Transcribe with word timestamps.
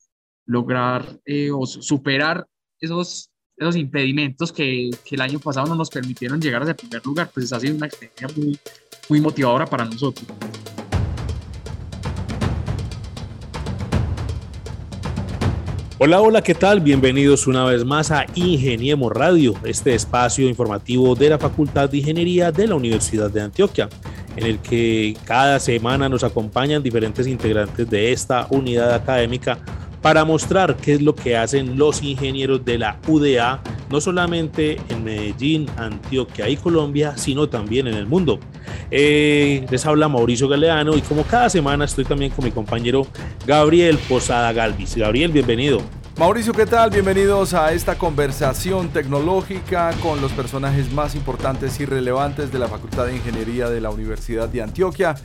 lograr 0.45 1.03
eh, 1.25 1.49
o 1.49 1.65
superar 1.65 2.45
esos 2.79 3.30
esos 3.61 3.75
impedimentos 3.75 4.51
que, 4.51 4.89
que, 5.05 5.15
el 5.15 5.21
año 5.21 5.39
pasado 5.39 5.67
no 5.67 5.75
nos 5.75 5.89
permitieron 5.89 6.41
llegar 6.41 6.63
a 6.63 6.65
ese 6.65 6.73
primer 6.73 7.05
lugar, 7.05 7.29
pues 7.31 7.53
ha 7.53 7.59
sido 7.59 7.75
una 7.75 7.85
experiencia 7.85 8.27
muy, 8.35 8.59
muy 9.07 9.21
motivadora 9.21 9.67
para 9.67 9.85
nosotros. 9.85 10.25
Hola, 15.99 16.19
hola, 16.19 16.41
¿qué 16.41 16.55
tal? 16.55 16.79
Bienvenidos 16.79 17.45
una 17.45 17.63
vez 17.65 17.85
más 17.85 18.09
a 18.09 18.25
Ingeniemos 18.33 19.11
Radio, 19.11 19.53
este 19.63 19.93
espacio 19.93 20.49
informativo 20.49 21.13
de 21.13 21.29
la 21.29 21.37
Facultad 21.37 21.87
de 21.87 21.99
Ingeniería 21.99 22.51
de 22.51 22.65
la 22.65 22.73
Universidad 22.73 23.29
de 23.29 23.41
Antioquia, 23.41 23.87
en 24.35 24.43
el 24.43 24.57
que 24.57 25.15
cada 25.25 25.59
semana 25.59 26.09
nos 26.09 26.23
acompañan 26.23 26.81
diferentes 26.81 27.27
integrantes 27.27 27.87
de 27.87 28.11
esta 28.11 28.47
unidad 28.49 28.95
académica 28.95 29.59
para 30.01 30.25
mostrar 30.25 30.77
qué 30.77 30.93
es 30.93 31.01
lo 31.01 31.15
que 31.15 31.37
hacen 31.37 31.77
los 31.77 32.01
ingenieros 32.01 32.65
de 32.65 32.77
la 32.77 32.99
UDA, 33.07 33.61
no 33.89 34.01
solamente 34.01 34.79
en 34.89 35.03
Medellín, 35.03 35.67
Antioquia 35.77 36.49
y 36.49 36.57
Colombia, 36.57 37.17
sino 37.17 37.47
también 37.49 37.87
en 37.87 37.93
el 37.93 38.07
mundo. 38.07 38.39
Eh, 38.89 39.65
les 39.69 39.85
habla 39.85 40.07
Mauricio 40.07 40.47
Galeano 40.47 40.97
y 40.97 41.01
como 41.01 41.23
cada 41.23 41.49
semana 41.49 41.85
estoy 41.85 42.05
también 42.05 42.31
con 42.31 42.43
mi 42.43 42.51
compañero 42.51 43.05
Gabriel 43.45 43.97
Posada 44.09 44.51
Galvis. 44.53 44.95
Gabriel, 44.95 45.31
bienvenido. 45.31 45.81
Mauricio, 46.17 46.53
¿qué 46.53 46.65
tal? 46.65 46.89
Bienvenidos 46.89 47.53
a 47.53 47.71
esta 47.73 47.97
conversación 47.97 48.89
tecnológica 48.89 49.91
con 50.03 50.21
los 50.21 50.31
personajes 50.33 50.91
más 50.91 51.15
importantes 51.15 51.79
y 51.79 51.85
relevantes 51.85 52.51
de 52.51 52.59
la 52.59 52.67
Facultad 52.67 53.05
de 53.05 53.15
Ingeniería 53.15 53.69
de 53.69 53.81
la 53.81 53.89
Universidad 53.89 54.49
de 54.49 54.61
Antioquia. 54.61 55.15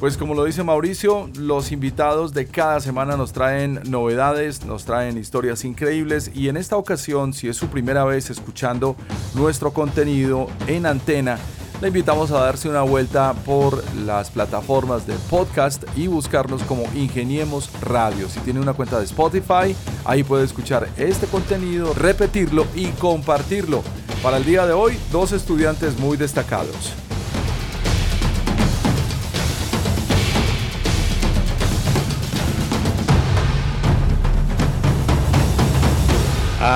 Pues 0.00 0.16
como 0.16 0.34
lo 0.34 0.46
dice 0.46 0.64
Mauricio, 0.64 1.28
los 1.36 1.72
invitados 1.72 2.32
de 2.32 2.46
cada 2.46 2.80
semana 2.80 3.18
nos 3.18 3.34
traen 3.34 3.82
novedades, 3.84 4.64
nos 4.64 4.86
traen 4.86 5.18
historias 5.18 5.62
increíbles 5.66 6.30
y 6.34 6.48
en 6.48 6.56
esta 6.56 6.78
ocasión, 6.78 7.34
si 7.34 7.48
es 7.48 7.58
su 7.58 7.68
primera 7.68 8.02
vez 8.04 8.30
escuchando 8.30 8.96
nuestro 9.34 9.74
contenido 9.74 10.48
en 10.66 10.86
antena, 10.86 11.38
le 11.82 11.88
invitamos 11.88 12.30
a 12.30 12.40
darse 12.40 12.70
una 12.70 12.80
vuelta 12.80 13.34
por 13.44 13.84
las 13.94 14.30
plataformas 14.30 15.06
de 15.06 15.12
podcast 15.28 15.84
y 15.94 16.06
buscarnos 16.06 16.62
como 16.62 16.84
Ingeniemos 16.94 17.70
Radio. 17.82 18.26
Si 18.30 18.40
tiene 18.40 18.60
una 18.60 18.72
cuenta 18.72 18.98
de 18.98 19.04
Spotify, 19.04 19.76
ahí 20.06 20.24
puede 20.24 20.46
escuchar 20.46 20.88
este 20.96 21.26
contenido, 21.26 21.92
repetirlo 21.92 22.66
y 22.74 22.86
compartirlo. 22.92 23.82
Para 24.22 24.38
el 24.38 24.46
día 24.46 24.66
de 24.66 24.72
hoy, 24.72 24.98
dos 25.12 25.32
estudiantes 25.32 25.98
muy 25.98 26.16
destacados. 26.16 26.94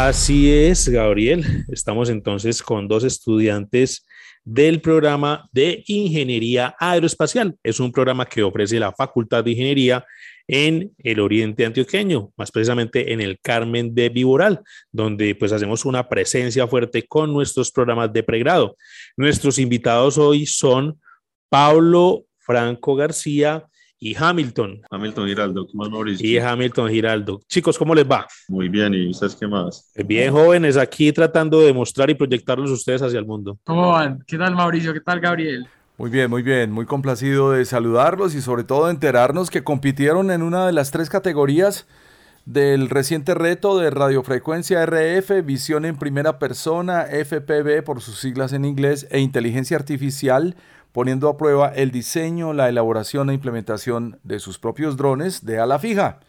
Así 0.07 0.53
es, 0.53 0.87
Gabriel. 0.87 1.65
Estamos 1.69 2.11
entonces 2.11 2.63
con 2.63 2.89
dos 2.89 3.05
estudiantes 3.05 4.07
del 4.45 4.83
programa 4.83 5.49
de 5.51 5.83
Ingeniería 5.87 6.77
Aeroespacial. 6.79 7.57
Es 7.63 7.81
un 7.81 7.91
programa 7.91 8.27
que 8.27 8.43
ofrece 8.43 8.79
la 8.79 8.93
Facultad 8.93 9.43
de 9.43 9.53
Ingeniería 9.53 10.05
en 10.47 10.93
el 10.99 11.21
Oriente 11.21 11.65
Antioqueño, 11.65 12.35
más 12.37 12.51
precisamente 12.51 13.15
en 13.15 13.23
el 13.23 13.41
Carmen 13.41 13.95
de 13.95 14.11
Viboral, 14.11 14.61
donde 14.93 15.35
pues 15.37 15.53
hacemos 15.53 15.87
una 15.87 16.07
presencia 16.07 16.67
fuerte 16.67 17.07
con 17.07 17.33
nuestros 17.33 17.71
programas 17.71 18.13
de 18.13 18.23
pregrado. 18.23 18.77
Nuestros 19.17 19.59
invitados 19.59 20.19
hoy 20.19 20.45
son 20.45 21.01
Pablo 21.49 22.27
Franco 22.41 22.95
García 22.95 23.65
y 24.05 24.15
Hamilton. 24.15 24.83
Hamilton 24.91 25.27
Giraldo, 25.27 25.67
¿qué 25.67 25.73
más 25.79 25.89
Mauricio? 25.89 26.29
Y 26.29 26.37
Hamilton 26.37 26.91
Giraldo. 26.91 27.41
Chicos, 27.49 27.79
¿cómo 27.79 27.95
les 27.95 28.05
va? 28.05 28.27
Muy 28.49 28.69
bien, 28.69 28.93
¿y 28.93 29.09
ustedes 29.09 29.35
qué 29.35 29.47
más? 29.47 29.91
Eh, 29.95 30.03
bien, 30.03 30.31
jóvenes, 30.31 30.77
aquí 30.77 31.11
tratando 31.11 31.63
de 31.63 31.73
mostrar 31.73 32.11
y 32.11 32.15
proyectarlos 32.15 32.71
ustedes 32.71 33.01
hacia 33.01 33.19
el 33.19 33.25
mundo. 33.25 33.59
¿Cómo 33.65 33.93
van? 33.93 34.23
¿Qué 34.27 34.37
tal 34.37 34.55
Mauricio? 34.55 34.93
¿Qué 34.93 35.01
tal 35.01 35.21
Gabriel? 35.21 35.67
Muy 35.97 36.11
bien, 36.11 36.29
muy 36.29 36.43
bien, 36.43 36.71
muy 36.71 36.85
complacido 36.85 37.53
de 37.53 37.65
saludarlos 37.65 38.35
y 38.35 38.43
sobre 38.43 38.65
todo 38.65 38.87
de 38.87 38.91
enterarnos 38.91 39.49
que 39.49 39.65
compitieron 39.65 40.31
en 40.31 40.43
una 40.43 40.67
de 40.67 40.73
las 40.73 40.91
tres 40.91 41.09
categorías 41.09 41.87
del 42.45 42.91
reciente 42.91 43.33
reto 43.33 43.79
de 43.79 43.89
radiofrecuencia 43.89 44.85
RF, 44.85 45.43
visión 45.47 45.87
en 45.87 45.97
primera 45.97 46.39
persona, 46.39 47.07
FPV 47.07 47.83
por 47.83 48.03
sus 48.03 48.19
siglas 48.19 48.53
en 48.53 48.67
inglés, 48.67 49.07
e 49.11 49.21
inteligencia 49.21 49.79
artificial 49.79 50.57
poniendo 50.95 51.29
a 51.29 51.37
prueba 51.37 51.73
el 51.75 51.91
diseño, 51.91 52.53
la 52.53 52.69
elaboración 52.69 53.29
e 53.29 53.35
implementación 53.35 54.21
de 54.23 54.39
sus 54.39 54.61
propios 54.61 54.97
drones 54.97 55.45
de 55.45 55.59
ala 55.59 55.81
fija. 55.81 56.21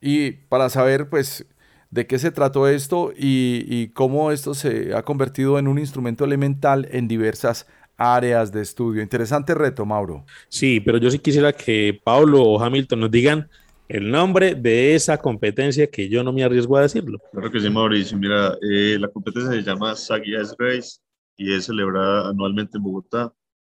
Y 0.00 0.30
para 0.30 0.68
saber, 0.68 1.08
pues, 1.08 1.44
de 1.90 2.06
qué 2.06 2.20
se 2.20 2.30
trató 2.30 2.68
esto 2.68 3.12
y, 3.16 3.88
cómo 3.88 4.30
esto 4.30 4.54
se 4.54 4.94
ha 4.94 5.02
convertido 5.02 5.58
en 5.58 5.66
un 5.66 5.80
instrumento 5.80 6.24
elemental 6.24 6.86
en 6.92 7.08
diversas 7.08 7.66
áreas 7.96 8.52
de 8.52 8.62
estudio. 8.62 9.02
Interesante 9.02 9.52
reto, 9.52 9.84
Mauro. 9.84 10.24
Sí, 10.48 10.78
pero 10.78 10.98
yo 10.98 11.10
sí 11.10 11.18
quisiera 11.18 11.52
que 11.52 12.00
Pablo 12.04 12.40
o 12.40 12.62
Hamilton 12.62 13.00
nos 13.00 13.10
digan 13.10 13.50
el 13.88 14.12
nombre 14.12 14.54
de 14.54 14.94
esa 14.94 15.18
competencia 15.18 15.88
que 15.88 16.08
yo 16.08 16.22
no 16.22 16.32
me 16.32 16.44
arriesgo 16.44 16.76
a 16.76 16.82
decirlo. 16.82 17.18
Claro 17.32 17.50
que 17.50 17.58
sí, 17.58 17.68
Mauricio. 17.68 18.16
Mira, 18.16 18.56
eh, 18.62 18.96
la 18.96 19.08
competencia 19.08 19.50
se 19.50 19.62
llama 19.62 19.96
SAGIAS 19.96 20.54
Race 20.56 20.98
y 21.36 21.52
es 21.52 21.64
celebrada 21.64 22.28
anualmente 22.28 22.76
en 22.76 22.84
Bogotá 22.84 23.32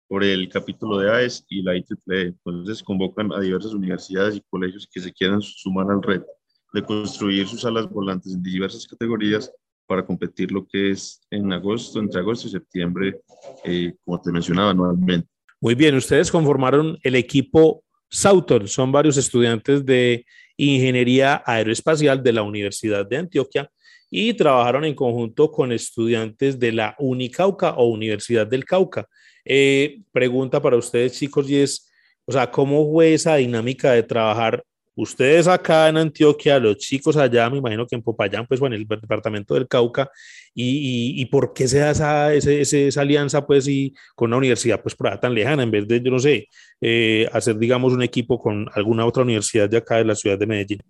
por 0.08 0.22
el 0.22 0.48
capítulo 0.48 0.98
de 0.98 1.10
AES 1.10 1.44
y 1.48 1.62
la 1.62 1.74
IEEE. 1.76 2.34
Entonces 2.44 2.82
convocan 2.82 3.32
a 3.32 3.40
diversas 3.40 3.74
universidades 3.74 4.36
y 4.36 4.42
colegios 4.50 4.88
que 4.92 5.00
se 5.00 5.12
quieran 5.12 5.40
sumar 5.42 5.90
al 5.90 6.02
reto 6.02 6.26
de 6.74 6.82
construir 6.82 7.46
sus 7.46 7.64
alas 7.64 7.88
volantes 7.88 8.34
en 8.34 8.42
diversas 8.42 8.86
categorías 8.86 9.50
para 9.86 10.04
competir 10.04 10.50
lo 10.50 10.66
que 10.66 10.90
es 10.90 11.20
en 11.30 11.52
agosto, 11.52 12.00
entre 12.00 12.20
agosto 12.20 12.48
y 12.48 12.50
septiembre, 12.50 13.20
eh, 13.64 13.94
como 14.04 14.20
te 14.20 14.32
mencionaba 14.32 14.70
anualmente. 14.70 15.28
Muy 15.60 15.76
bien, 15.76 15.94
ustedes 15.94 16.32
conformaron 16.32 16.98
el 17.02 17.14
equipo 17.14 17.84
Sauton, 18.10 18.66
son 18.66 18.90
varios 18.90 19.16
estudiantes 19.16 19.84
de 19.84 20.26
Ingeniería 20.56 21.42
Aeroespacial 21.46 22.22
de 22.22 22.32
la 22.32 22.42
Universidad 22.42 23.06
de 23.06 23.18
Antioquia 23.18 23.70
y 24.10 24.34
trabajaron 24.34 24.84
en 24.84 24.94
conjunto 24.94 25.50
con 25.50 25.72
estudiantes 25.72 26.58
de 26.58 26.72
la 26.72 26.96
Unicauca 26.98 27.74
o 27.74 27.86
Universidad 27.86 28.46
del 28.46 28.64
Cauca. 28.64 29.08
Eh, 29.44 30.00
pregunta 30.12 30.60
para 30.60 30.76
ustedes, 30.76 31.12
chicos, 31.18 31.48
y 31.50 31.56
es, 31.56 31.90
o 32.24 32.32
sea, 32.32 32.50
¿cómo 32.50 32.90
fue 32.90 33.14
esa 33.14 33.36
dinámica 33.36 33.92
de 33.92 34.02
trabajar 34.02 34.64
ustedes 34.96 35.48
acá 35.48 35.88
en 35.88 35.96
Antioquia, 35.96 36.58
los 36.58 36.78
chicos 36.78 37.16
allá, 37.16 37.50
me 37.50 37.58
imagino 37.58 37.86
que 37.86 37.96
en 37.96 38.02
Popayán, 38.02 38.46
pues, 38.46 38.60
bueno, 38.60 38.76
en 38.76 38.82
el 38.82 38.88
departamento 38.88 39.54
del 39.54 39.68
Cauca, 39.68 40.10
y, 40.54 41.20
y, 41.20 41.26
por 41.26 41.52
qué 41.52 41.66
se 41.66 41.78
da 41.78 41.90
esa, 41.90 42.32
esa, 42.32 43.00
alianza, 43.00 43.44
pues, 43.46 43.66
y 43.66 43.94
con 44.14 44.28
una 44.28 44.36
universidad, 44.36 44.80
pues, 44.80 44.94
por 44.94 45.08
allá 45.08 45.20
tan 45.20 45.34
lejana, 45.34 45.62
en 45.64 45.70
vez 45.70 45.88
de, 45.88 46.00
yo 46.00 46.10
no 46.10 46.18
sé, 46.18 46.48
eh, 46.80 47.28
hacer, 47.32 47.58
digamos, 47.58 47.92
un 47.92 48.02
equipo 48.02 48.38
con 48.38 48.68
alguna 48.74 49.04
otra 49.04 49.24
universidad 49.24 49.68
de 49.68 49.78
acá 49.78 49.96
de 49.96 50.04
la 50.04 50.14
ciudad 50.14 50.38
de 50.38 50.46
Medellín? 50.46 50.82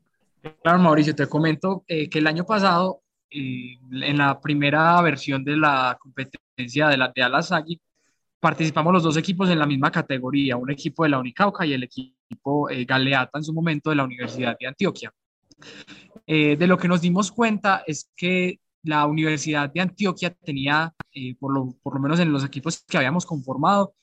Claro, 0.62 0.78
Mauricio, 0.78 1.14
te 1.14 1.26
comento 1.26 1.84
eh, 1.88 2.08
que 2.10 2.18
el 2.18 2.26
año 2.26 2.44
pasado, 2.44 3.00
en 3.30 4.18
la 4.18 4.38
primera 4.40 5.00
versión 5.02 5.42
de 5.42 5.56
la 5.56 5.96
competencia 5.98 6.88
de 6.88 6.96
la 6.96 7.10
de 7.12 7.22
Alasagi, 7.22 7.80
participamos 8.44 8.92
los 8.92 9.02
dos 9.02 9.16
equipos 9.16 9.48
en 9.48 9.58
la 9.58 9.64
misma 9.64 9.90
categoría, 9.90 10.58
un 10.58 10.70
equipo 10.70 11.02
de 11.02 11.08
la 11.08 11.18
Unicauca 11.18 11.64
y 11.64 11.72
el 11.72 11.84
equipo 11.84 12.68
eh, 12.68 12.84
Galeata 12.84 13.38
en 13.38 13.44
su 13.44 13.54
momento 13.54 13.88
de 13.88 13.96
la 13.96 14.04
Universidad 14.04 14.54
de 14.60 14.66
Antioquia. 14.66 15.10
Eh, 16.26 16.54
de 16.54 16.66
lo 16.66 16.76
que 16.76 16.86
nos 16.86 17.00
dimos 17.00 17.32
cuenta 17.32 17.82
es 17.86 18.10
que 18.14 18.60
la 18.82 19.06
Universidad 19.06 19.72
de 19.72 19.80
Antioquia 19.80 20.28
tenía, 20.44 20.92
eh, 21.14 21.34
por, 21.36 21.54
lo, 21.54 21.74
por, 21.82 21.94
lo, 21.94 22.00
menos 22.00 22.20
en 22.20 22.30
los 22.32 22.44
equipos 22.44 22.84
que 22.86 22.98
habíamos 22.98 23.24
conformado, 23.24 23.94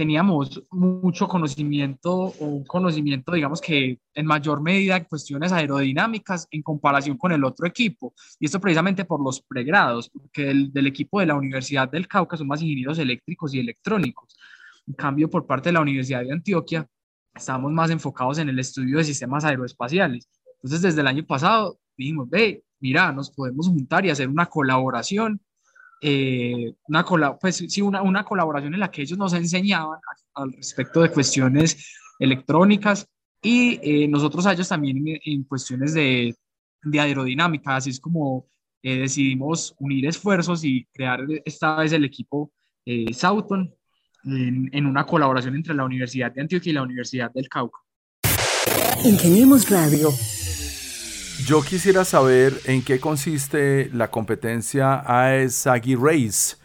teníamos 0.00 0.62
mucho 0.70 1.28
conocimiento 1.28 2.10
o 2.10 2.46
un 2.46 2.64
conocimiento, 2.64 3.32
digamos 3.32 3.60
que 3.60 3.98
en 4.14 4.24
mayor 4.24 4.62
medida 4.62 5.04
cuestiones 5.04 5.52
aerodinámicas 5.52 6.48
en 6.50 6.62
comparación 6.62 7.18
con 7.18 7.32
el 7.32 7.44
otro 7.44 7.66
equipo. 7.66 8.14
Y 8.38 8.46
esto 8.46 8.58
precisamente 8.58 9.04
por 9.04 9.22
los 9.22 9.42
pregrados, 9.42 10.08
porque 10.08 10.48
el, 10.52 10.72
del 10.72 10.86
equipo 10.86 11.20
de 11.20 11.26
la 11.26 11.34
Universidad 11.34 11.86
del 11.86 12.08
Cauca 12.08 12.38
son 12.38 12.46
más 12.46 12.62
ingenieros 12.62 12.98
eléctricos 12.98 13.52
y 13.52 13.60
electrónicos. 13.60 14.38
En 14.86 14.94
cambio, 14.94 15.28
por 15.28 15.46
parte 15.46 15.68
de 15.68 15.74
la 15.74 15.82
Universidad 15.82 16.22
de 16.22 16.32
Antioquia, 16.32 16.88
estamos 17.34 17.70
más 17.70 17.90
enfocados 17.90 18.38
en 18.38 18.48
el 18.48 18.58
estudio 18.58 18.96
de 18.96 19.04
sistemas 19.04 19.44
aeroespaciales. 19.44 20.26
Entonces, 20.54 20.80
desde 20.80 21.02
el 21.02 21.08
año 21.08 21.26
pasado 21.26 21.78
dijimos, 21.94 22.30
ve, 22.30 22.64
mira, 22.80 23.12
nos 23.12 23.30
podemos 23.30 23.68
juntar 23.68 24.06
y 24.06 24.08
hacer 24.08 24.30
una 24.30 24.46
colaboración 24.46 25.42
eh, 26.00 26.74
una, 26.88 27.04
pues, 27.38 27.56
sí, 27.68 27.82
una, 27.82 28.00
una, 28.02 28.24
colaboración 28.24 28.72
en 28.72 28.80
la 28.80 28.90
que 28.90 29.02
ellos 29.02 29.18
nos 29.18 29.34
enseñaban 29.34 29.98
al 30.34 30.52
respecto 30.52 31.02
de 31.02 31.10
cuestiones 31.10 31.94
electrónicas 32.18 33.06
y 33.42 33.78
eh, 33.82 34.08
nosotros 34.08 34.46
a 34.46 34.52
ellos 34.52 34.68
también 34.68 35.02
en, 35.24 35.44
cuestiones 35.44 35.92
de, 35.92 36.34
de, 36.82 37.00
aerodinámica, 37.00 37.76
así 37.76 37.90
es 37.90 38.00
como 38.00 38.46
eh, 38.82 39.00
decidimos 39.00 39.74
unir 39.78 40.06
esfuerzos 40.06 40.64
y 40.64 40.86
crear 40.92 41.20
esta 41.44 41.76
vez 41.76 41.92
el 41.92 42.04
equipo 42.04 42.52
Sauton 43.12 43.72
en, 44.24 44.70
en 44.72 44.86
una 44.86 45.04
colaboración 45.06 45.54
entre 45.54 45.74
la 45.74 45.84
Universidad 45.84 46.32
de 46.32 46.40
Antioquia 46.40 46.70
y 46.70 46.74
la 46.74 46.82
Universidad 46.82 47.30
del 47.32 47.48
Cauca. 47.48 47.78
Ingeniemos 49.04 49.68
Radio 49.70 50.10
yo 51.46 51.62
quisiera 51.62 52.04
saber 52.04 52.54
en 52.64 52.82
qué 52.82 53.00
consiste 53.00 53.90
la 53.92 54.10
competencia 54.10 55.02
AESAGI 55.06 55.96
Race. 55.96 56.56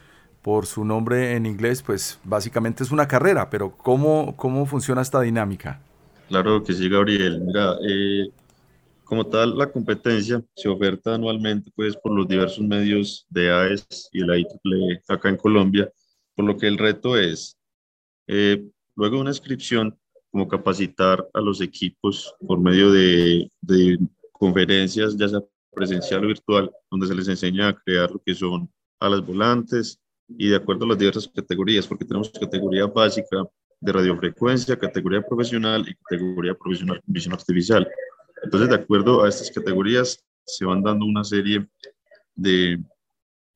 Por 0.41 0.67
su 0.67 0.85
nombre 0.85 1.35
en 1.35 1.47
inglés, 1.47 1.81
pues 1.81 2.19
básicamente 2.23 2.83
es 2.83 2.91
una 2.91 3.07
carrera, 3.07 3.49
pero 3.49 3.75
¿cómo, 3.75 4.35
cómo 4.37 4.65
funciona 4.67 5.01
esta 5.01 5.21
dinámica? 5.21 5.81
Claro 6.27 6.63
que 6.63 6.73
sí, 6.73 6.87
Gabriel. 6.87 7.41
Mira, 7.41 7.75
eh, 7.87 8.27
como 9.03 9.25
tal, 9.25 9.57
la 9.57 9.71
competencia 9.71 10.43
se 10.55 10.69
oferta 10.69 11.15
anualmente 11.15 11.71
pues, 11.75 11.95
por 11.97 12.11
los 12.11 12.27
diversos 12.27 12.63
medios 12.63 13.25
de 13.29 13.51
AES 13.51 14.09
y 14.11 14.19
la 14.19 14.37
IEEE 14.37 15.01
acá 15.07 15.29
en 15.29 15.37
Colombia, 15.37 15.89
por 16.35 16.45
lo 16.45 16.57
que 16.57 16.67
el 16.67 16.77
reto 16.77 17.17
es, 17.17 17.57
eh, 18.27 18.63
luego 18.95 19.19
una 19.19 19.31
inscripción, 19.31 19.97
como 20.29 20.47
capacitar 20.47 21.25
a 21.33 21.39
los 21.39 21.61
equipos 21.61 22.35
por 22.45 22.59
medio 22.59 22.91
de 22.91 23.49
conferencias, 24.37 25.15
ya 25.17 25.27
sea 25.27 25.41
presencial 25.73 26.23
o 26.23 26.27
virtual, 26.27 26.71
donde 26.89 27.07
se 27.07 27.15
les 27.15 27.27
enseña 27.27 27.69
a 27.69 27.73
crear 27.73 28.11
lo 28.11 28.19
que 28.19 28.33
son 28.33 28.69
alas 28.99 29.25
volantes 29.25 29.99
y 30.27 30.49
de 30.49 30.55
acuerdo 30.55 30.85
a 30.85 30.89
las 30.89 30.97
diversas 30.97 31.27
categorías, 31.27 31.85
porque 31.85 32.05
tenemos 32.05 32.29
categoría 32.31 32.85
básica 32.87 33.45
de 33.79 33.91
radiofrecuencia, 33.91 34.77
categoría 34.77 35.21
profesional 35.21 35.85
y 35.87 35.95
categoría 35.95 36.55
profesional 36.55 37.01
con 37.01 37.13
visión 37.13 37.33
artificial. 37.33 37.87
Entonces, 38.43 38.69
de 38.69 38.75
acuerdo 38.75 39.23
a 39.23 39.29
estas 39.29 39.51
categorías, 39.51 40.23
se 40.45 40.65
van 40.65 40.81
dando 40.81 41.05
una 41.05 41.23
serie 41.23 41.67
de, 42.35 42.81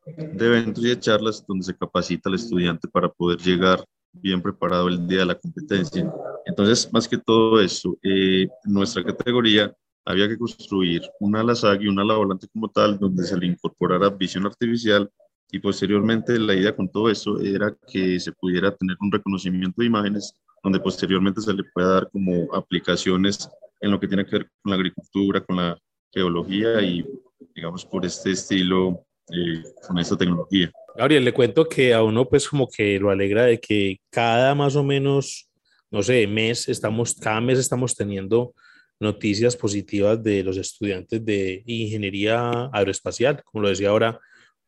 de 0.06 0.46
eventos 0.46 0.84
y 0.84 0.90
de 0.90 1.00
charlas 1.00 1.44
donde 1.48 1.66
se 1.66 1.78
capacita 1.78 2.30
al 2.30 2.36
estudiante 2.36 2.88
para 2.88 3.10
poder 3.10 3.40
llegar 3.40 3.84
bien 4.12 4.42
preparado 4.42 4.88
el 4.88 5.08
día 5.08 5.20
de 5.20 5.26
la 5.26 5.36
competencia. 5.36 6.12
Entonces, 6.46 6.92
más 6.92 7.08
que 7.08 7.18
todo 7.18 7.60
eso, 7.62 7.98
eh, 8.04 8.48
nuestra 8.66 9.04
categoría 9.04 9.74
había 10.09 10.27
que 10.27 10.39
construir 10.39 11.03
una 11.19 11.41
ala 11.41 11.53
y 11.79 11.88
una 11.88 12.01
ala 12.01 12.15
volante 12.15 12.47
como 12.51 12.67
tal, 12.67 12.97
donde 12.97 13.23
se 13.23 13.38
le 13.38 13.45
incorporara 13.45 14.09
visión 14.09 14.44
artificial 14.47 15.07
y 15.51 15.59
posteriormente 15.59 16.39
la 16.39 16.56
idea 16.56 16.75
con 16.75 16.89
todo 16.89 17.11
eso 17.11 17.39
era 17.39 17.77
que 17.88 18.19
se 18.19 18.31
pudiera 18.31 18.75
tener 18.75 18.97
un 19.01 19.11
reconocimiento 19.11 19.81
de 19.81 19.85
imágenes 19.85 20.33
donde 20.63 20.79
posteriormente 20.79 21.41
se 21.41 21.53
le 21.53 21.63
pueda 21.63 21.94
dar 21.94 22.09
como 22.11 22.51
aplicaciones 22.56 23.47
en 23.81 23.91
lo 23.91 24.00
que 24.00 24.07
tiene 24.07 24.25
que 24.25 24.38
ver 24.38 24.50
con 24.61 24.71
la 24.71 24.77
agricultura, 24.77 25.41
con 25.41 25.57
la 25.57 25.77
geología 26.11 26.81
y 26.81 27.06
digamos 27.53 27.85
por 27.85 28.03
este 28.03 28.31
estilo, 28.31 29.06
eh, 29.31 29.61
con 29.88 30.00
esta 30.00 30.17
tecnología. 30.17 30.71
Gabriel, 30.95 31.23
le 31.23 31.33
cuento 31.33 31.69
que 31.69 31.94
a 31.94 32.01
uno 32.01 32.27
pues 32.27 32.50
como 32.50 32.67
que 32.67 33.00
lo 33.00 33.11
alegra 33.11 33.44
de 33.44 33.59
que 33.59 34.00
cada 34.09 34.56
más 34.56 34.75
o 34.75 34.83
menos, 34.83 35.51
no 35.91 36.01
sé, 36.01 36.25
mes 36.25 36.67
estamos, 36.67 37.13
cada 37.13 37.39
mes 37.41 37.59
estamos 37.59 37.95
teniendo 37.95 38.56
noticias 39.00 39.56
positivas 39.56 40.22
de 40.22 40.44
los 40.44 40.57
estudiantes 40.57 41.24
de 41.24 41.63
ingeniería 41.66 42.69
aeroespacial, 42.74 43.42
como 43.44 43.63
lo 43.63 43.69
decía 43.69 43.90
ahora, 43.90 44.19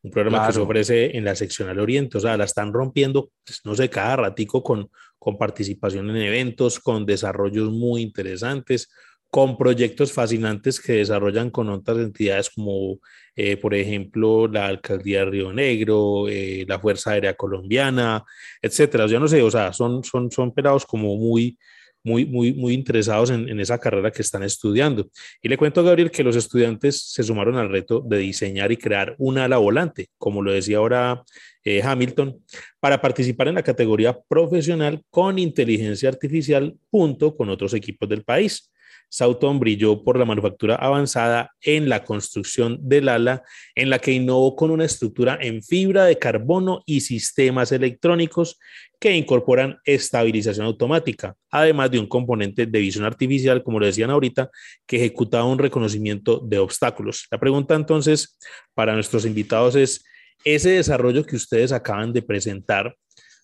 un 0.02 0.10
programa 0.10 0.46
que 0.46 0.52
se 0.54 0.60
ofrece 0.60 1.16
en 1.16 1.24
la 1.24 1.36
seccional 1.36 1.78
Oriente, 1.78 2.18
o 2.18 2.20
sea, 2.20 2.36
la 2.36 2.44
están 2.44 2.72
rompiendo, 2.72 3.30
pues, 3.44 3.60
no 3.64 3.74
sé, 3.74 3.88
cada 3.88 4.16
ratico 4.16 4.62
con, 4.62 4.90
con 5.18 5.38
participación 5.38 6.10
en 6.10 6.16
eventos, 6.16 6.80
con 6.80 7.06
desarrollos 7.06 7.70
muy 7.70 8.02
interesantes, 8.02 8.90
con 9.30 9.56
proyectos 9.56 10.12
fascinantes 10.12 10.80
que 10.80 10.94
desarrollan 10.94 11.50
con 11.50 11.70
otras 11.70 11.98
entidades 11.98 12.50
como, 12.50 12.98
eh, 13.36 13.56
por 13.56 13.74
ejemplo, 13.74 14.48
la 14.48 14.66
Alcaldía 14.66 15.20
de 15.20 15.24
Río 15.26 15.52
Negro, 15.52 16.28
eh, 16.28 16.66
la 16.68 16.78
Fuerza 16.78 17.12
Aérea 17.12 17.34
Colombiana, 17.34 18.24
etcétera. 18.60 19.06
Yo 19.06 19.20
no 19.20 19.28
sé, 19.28 19.40
o 19.40 19.50
sea, 19.50 19.72
son, 19.72 20.04
son, 20.04 20.30
son 20.30 20.52
pelados 20.52 20.84
como 20.84 21.16
muy, 21.16 21.56
muy, 22.04 22.26
muy, 22.26 22.52
muy 22.52 22.74
interesados 22.74 23.30
en, 23.30 23.60
esa 23.60 23.78
carrera 23.78 24.10
que 24.10 24.22
están 24.22 24.42
estudiando. 24.42 25.08
Y 25.42 25.48
le 25.48 25.56
cuento 25.56 25.80
a 25.80 25.84
Gabriel 25.84 26.10
que 26.10 26.24
los 26.24 26.36
estudiantes 26.36 27.00
se 27.12 27.22
sumaron 27.22 27.56
al 27.56 27.70
reto 27.70 28.00
de 28.00 28.18
diseñar 28.18 28.72
y 28.72 28.76
crear 28.76 29.14
una 29.18 29.44
ala 29.44 29.58
volante, 29.58 30.08
como 30.18 30.42
lo 30.42 30.52
decía 30.52 30.78
ahora 30.78 31.22
eh, 31.64 31.82
Hamilton, 31.82 32.42
para 32.80 33.00
participar 33.00 33.48
en 33.48 33.54
la 33.54 33.62
categoría 33.62 34.18
profesional 34.28 35.02
con 35.10 35.38
inteligencia 35.38 36.08
artificial 36.08 36.76
junto 36.90 37.36
con 37.36 37.48
otros 37.50 37.74
equipos 37.74 38.08
del 38.08 38.24
país. 38.24 38.71
Sauton 39.12 39.60
brilló 39.60 40.02
por 40.02 40.18
la 40.18 40.24
manufactura 40.24 40.76
avanzada 40.76 41.52
en 41.60 41.90
la 41.90 42.02
construcción 42.02 42.78
del 42.80 43.10
ala, 43.10 43.42
en 43.74 43.90
la 43.90 43.98
que 43.98 44.12
innovó 44.12 44.56
con 44.56 44.70
una 44.70 44.86
estructura 44.86 45.38
en 45.38 45.62
fibra 45.62 46.06
de 46.06 46.18
carbono 46.18 46.82
y 46.86 47.02
sistemas 47.02 47.72
electrónicos 47.72 48.58
que 48.98 49.14
incorporan 49.14 49.76
estabilización 49.84 50.64
automática, 50.64 51.36
además 51.50 51.90
de 51.90 51.98
un 51.98 52.06
componente 52.06 52.64
de 52.64 52.78
visión 52.80 53.04
artificial, 53.04 53.62
como 53.62 53.78
lo 53.78 53.84
decían 53.84 54.08
ahorita, 54.08 54.50
que 54.86 54.96
ejecutaba 54.96 55.44
un 55.44 55.58
reconocimiento 55.58 56.38
de 56.38 56.58
obstáculos. 56.58 57.26
La 57.30 57.38
pregunta 57.38 57.74
entonces 57.74 58.38
para 58.72 58.94
nuestros 58.94 59.26
invitados 59.26 59.76
es, 59.76 60.06
ese 60.42 60.70
desarrollo 60.70 61.26
que 61.26 61.36
ustedes 61.36 61.70
acaban 61.70 62.14
de 62.14 62.22
presentar, 62.22 62.96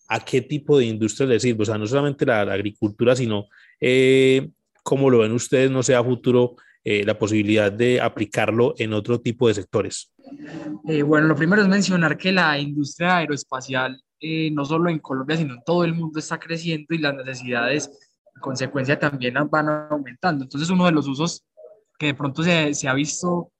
¿a 0.09 0.25
qué 0.25 0.41
tipo 0.41 0.79
de 0.79 0.87
industria 0.87 1.29
les 1.29 1.43
sirve? 1.43 1.63
O 1.63 1.67
sea, 1.67 1.77
no 1.77 1.87
solamente 1.87 2.25
la, 2.25 2.41
agricultura, 2.41 3.15
sino 3.15 3.49
eh, 3.81 4.49
¿Cómo 4.89 5.11
lo 5.11 5.19
ven 5.19 5.33
ustedes, 5.33 5.71
no 5.71 5.83
sea 5.83 6.03
futuro, 6.03 6.57
eh, 6.83 7.05
la 7.05 7.19
posibilidad 7.19 7.71
de 7.71 8.01
aplicarlo 8.01 8.73
en 8.79 8.95
otro 8.95 9.21
tipo 9.21 9.47
de 9.47 9.53
sectores? 9.53 10.15
Eh, 10.89 11.03
bueno, 11.03 11.27
lo 11.27 11.37
primero 11.37 11.61
es 11.61 11.69
mencionar 11.69 12.17
que 12.17 12.33
la 12.33 12.59
industria 12.59 13.19
aeroespacial, 13.19 14.03
eh, 14.19 14.51
no 14.51 14.65
solo 14.65 14.89
en 14.89 14.99
Colombia, 15.01 15.37
sino 15.37 15.53
en 15.53 15.63
todo 15.63 15.85
el 15.85 15.93
mundo, 15.95 16.19
está 16.19 16.39
creciendo 16.39 16.87
y 16.95 16.99
las 17.01 17.15
necesidades, 17.15 17.91
en 18.35 18.41
consecuencia, 18.41 18.99
también 18.99 19.35
van 19.51 19.69
aumentando. 19.69 20.45
Entonces, 20.45 20.71
uno 20.71 20.87
de 20.87 20.93
los 20.93 21.07
usos 21.07 21.45
que 21.99 22.07
de 22.07 22.15
pronto 22.15 22.43
se, 22.43 22.73
se 22.73 22.89
ha 22.89 22.95
visto 22.95 23.53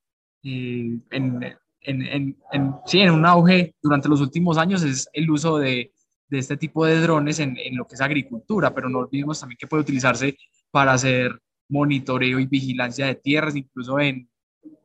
en, 0.43 1.05
en, 1.11 1.43
en, 1.83 2.39
en, 2.53 2.75
sí, 2.87 3.01
en 3.01 3.11
un 3.11 3.27
auge 3.27 3.75
durante 3.83 4.09
los 4.09 4.23
últimos 4.23 4.57
años 4.57 4.83
es 4.83 5.11
el 5.13 5.31
uso 5.31 5.59
de, 5.59 5.93
de 6.29 6.39
este 6.39 6.57
tipo 6.57 6.85
de 6.85 7.01
drones 7.01 7.39
en, 7.39 7.57
lo 7.73 7.87
que 7.87 7.95
es 7.95 8.01
agricultura, 8.01 8.75
pero 8.75 8.89
no 8.89 9.01
olvidemos 9.01 9.41
también 9.41 9.59
que 9.59 9.67
puede 9.67 9.83
utilizarse 9.83 10.37
para 10.71 10.93
hacer 10.93 11.41
monitoreo 11.69 12.39
y 12.39 12.47
vigilancia 12.47 13.07
de 13.07 13.15
tierras, 13.15 13.57
incluso 13.57 13.99
en, 14.01 14.29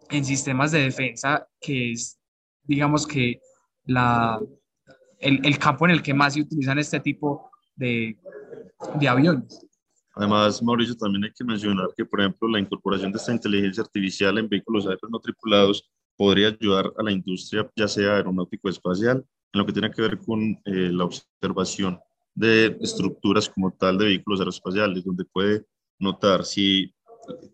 en 0.09 0.25
sistemas 0.25 0.71
de 0.71 0.79
defensa, 0.79 1.47
que 1.59 1.91
es, 1.91 2.19
digamos 2.63 3.07
que, 3.07 3.39
la, 3.85 4.39
el, 5.19 5.45
el, 5.45 5.57
campo 5.57 5.85
en 5.85 5.91
el 5.91 6.01
que 6.01 6.13
más 6.13 6.33
se 6.33 6.41
utilizan 6.41 6.79
este 6.79 6.99
tipo 6.99 7.51
de, 7.75 8.17
de 8.99 9.07
aviones. 9.07 9.65
Además, 10.15 10.61
Mauricio, 10.61 10.95
también 10.95 11.25
hay 11.25 11.31
que 11.31 11.43
mencionar 11.43 11.89
que, 11.97 12.05
por 12.05 12.21
ejemplo, 12.21 12.47
la 12.47 12.59
incorporación 12.59 13.11
de 13.11 13.17
esta 13.17 13.33
inteligencia 13.33 13.83
artificial 13.83 14.37
en 14.37 14.47
vehículos 14.47 14.85
aéreos 14.85 15.09
no 15.09 15.19
tripulados 15.19 15.89
podría 16.15 16.49
ayudar 16.49 16.93
a 16.97 17.03
la 17.03 17.11
industria, 17.11 17.67
ya 17.75 17.87
sea 17.87 18.17
aeronáutico 18.17 18.69
espacial, 18.69 19.25
en 19.53 19.59
lo 19.59 19.65
que 19.65 19.73
tiene 19.73 19.91
que 19.91 20.01
ver 20.01 20.19
con 20.19 20.41
eh, 20.65 20.91
la 20.91 21.05
observación 21.05 21.99
de 22.35 22.77
estructuras 22.81 23.49
como 23.49 23.71
tal 23.71 23.97
de 23.97 24.05
vehículos 24.05 24.39
aeroespaciales, 24.39 25.03
donde 25.03 25.25
puede 25.25 25.65
notar 26.03 26.45
si 26.45 26.93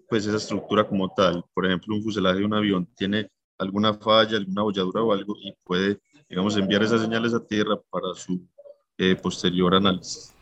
pues 0.10 0.25
esa 0.25 0.38
estructura 0.38 0.88
como 0.88 1.10
tal, 1.10 1.44
por 1.53 1.65
ejemplo, 1.65 1.96
un 1.96 2.03
fuselaje 2.03 2.39
de 2.39 2.46
un 2.46 2.53
avión 2.53 2.88
tiene 2.96 3.29
alguna 3.60 3.94
falla, 3.94 4.38
alguna 4.38 4.63
bolladura 4.63 5.03
o 5.03 5.13
algo 5.13 5.36
y 5.41 5.53
puede, 5.63 6.00
digamos, 6.27 6.58
enviar 6.58 6.82
esas 6.82 7.01
señales 7.01 7.34
a 7.34 7.46
tierra 7.46 7.77
para 7.89 8.13
su 8.15 8.41
eh, 8.98 9.15
posterior 9.15 9.75
análisis. 9.75 10.34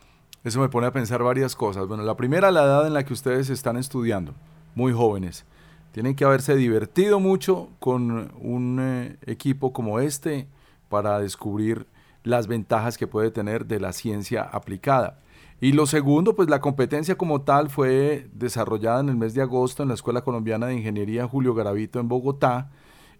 Eso 0.42 0.60
me 0.60 0.68
pone 0.68 0.86
a 0.86 0.92
pensar 0.92 1.22
varias 1.22 1.54
cosas. 1.54 1.86
Bueno, 1.86 2.02
la 2.04 2.16
primera, 2.16 2.50
la 2.50 2.64
edad 2.64 2.86
en 2.86 2.94
la 2.94 3.04
que 3.04 3.12
ustedes 3.12 3.50
están 3.50 3.76
estudiando, 3.76 4.34
muy 4.74 4.92
jóvenes. 4.92 5.44
Tienen 5.92 6.14
que 6.14 6.24
haberse 6.24 6.54
divertido 6.54 7.20
mucho 7.20 7.70
con 7.80 8.32
un 8.40 8.78
eh, 8.80 9.18
equipo 9.26 9.72
como 9.72 10.00
este 10.00 10.46
para 10.88 11.18
descubrir 11.18 11.86
las 12.22 12.46
ventajas 12.46 12.96
que 12.98 13.06
puede 13.06 13.30
tener 13.30 13.66
de 13.66 13.80
la 13.80 13.92
ciencia 13.92 14.42
aplicada. 14.42 15.18
Y 15.60 15.72
lo 15.72 15.86
segundo, 15.86 16.36
pues 16.36 16.48
la 16.48 16.60
competencia 16.60 17.16
como 17.16 17.42
tal 17.42 17.68
fue 17.68 18.28
desarrollada 18.32 19.00
en 19.00 19.08
el 19.08 19.16
mes 19.16 19.34
de 19.34 19.42
agosto 19.42 19.82
en 19.82 19.88
la 19.88 19.94
Escuela 19.94 20.22
Colombiana 20.22 20.66
de 20.66 20.76
Ingeniería 20.76 21.26
Julio 21.26 21.52
Garavito 21.52 21.98
en 21.98 22.08
Bogotá 22.08 22.70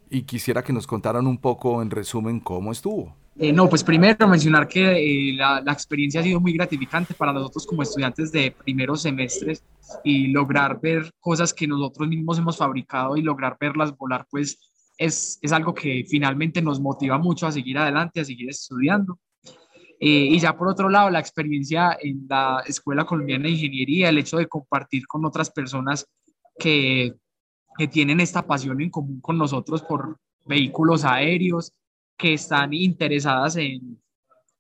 y 0.08 0.22
quisiera 0.22 0.62
que 0.62 0.72
nos 0.72 0.86
contaran 0.86 1.26
un 1.26 1.38
poco 1.38 1.82
en 1.82 1.90
resumen 1.90 2.38
cómo 2.40 2.70
estuvo. 2.70 3.14
Eh, 3.36 3.52
no, 3.52 3.68
pues 3.68 3.84
primero 3.84 4.26
mencionar 4.26 4.66
que 4.66 5.30
eh, 5.30 5.32
la, 5.34 5.60
la, 5.60 5.72
experiencia 5.72 6.20
ha 6.20 6.24
sido 6.24 6.40
muy 6.40 6.52
gratificante 6.52 7.14
para 7.14 7.32
nosotros 7.32 7.66
como 7.66 7.82
estudiantes 7.82 8.32
de 8.32 8.50
primeros 8.50 9.02
semestres 9.02 9.62
y 10.02 10.28
lograr 10.28 10.80
ver 10.80 11.10
cosas 11.20 11.54
que 11.54 11.66
nosotros 11.66 12.08
mismos 12.08 12.38
hemos 12.38 12.56
fabricado 12.56 13.16
y 13.16 13.22
lograr 13.22 13.56
verlas 13.60 13.96
volar, 13.96 14.26
pues 14.28 14.58
es, 14.96 15.38
es 15.40 15.52
algo 15.52 15.72
que 15.72 16.04
finalmente 16.08 16.60
nos 16.60 16.80
motiva 16.80 17.18
mucho 17.18 17.46
a 17.46 17.52
seguir 17.52 17.78
adelante, 17.78 18.20
a 18.20 18.24
seguir 18.24 18.48
estudiando. 18.50 19.18
Eh, 20.00 20.28
y 20.30 20.38
ya 20.38 20.56
por 20.56 20.68
otro 20.68 20.88
lado, 20.88 21.10
la 21.10 21.18
experiencia 21.18 21.96
en 22.00 22.26
la 22.28 22.62
Escuela 22.66 23.04
Colombiana 23.04 23.44
de 23.44 23.50
Ingeniería, 23.50 24.08
el 24.08 24.18
hecho 24.18 24.38
de 24.38 24.46
compartir 24.46 25.06
con 25.06 25.24
otras 25.24 25.50
personas 25.50 26.06
que, 26.58 27.14
que 27.76 27.88
tienen 27.88 28.20
esta 28.20 28.46
pasión 28.46 28.80
en 28.80 28.90
común 28.90 29.20
con 29.20 29.38
nosotros 29.38 29.82
por 29.82 30.18
vehículos 30.44 31.04
aéreos, 31.04 31.72
que 32.16 32.34
están 32.34 32.74
interesadas 32.74 33.56
en, 33.56 34.00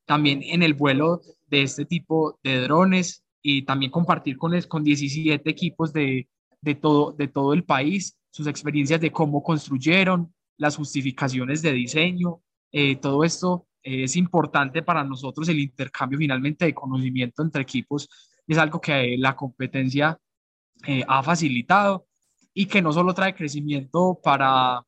también 0.06 0.42
en 0.42 0.62
el 0.62 0.74
vuelo 0.74 1.20
de 1.46 1.62
este 1.62 1.84
tipo 1.84 2.38
de 2.42 2.62
drones 2.62 3.24
y 3.42 3.62
también 3.62 3.90
compartir 3.90 4.36
con, 4.36 4.60
con 4.62 4.84
17 4.84 5.48
equipos 5.48 5.92
de, 5.92 6.28
de, 6.60 6.74
todo, 6.74 7.12
de 7.12 7.28
todo 7.28 7.52
el 7.52 7.64
país 7.64 8.16
sus 8.30 8.46
experiencias 8.46 9.00
de 9.00 9.10
cómo 9.10 9.42
construyeron, 9.42 10.32
las 10.56 10.76
justificaciones 10.76 11.62
de 11.62 11.72
diseño, 11.72 12.40
eh, 12.72 12.96
todo 12.96 13.24
esto 13.24 13.67
es 13.82 14.16
importante 14.16 14.82
para 14.82 15.04
nosotros, 15.04 15.48
el 15.48 15.60
intercambio 15.60 16.18
finalmente 16.18 16.64
de 16.64 16.74
conocimiento 16.74 17.42
entre 17.42 17.62
equipos 17.62 18.08
es 18.46 18.58
algo 18.58 18.80
que 18.80 19.16
la 19.18 19.36
competencia 19.36 20.18
eh, 20.86 21.04
ha 21.06 21.22
facilitado 21.22 22.06
y 22.54 22.66
que 22.66 22.82
no 22.82 22.92
solo 22.92 23.14
trae 23.14 23.34
crecimiento 23.34 24.18
para, 24.22 24.82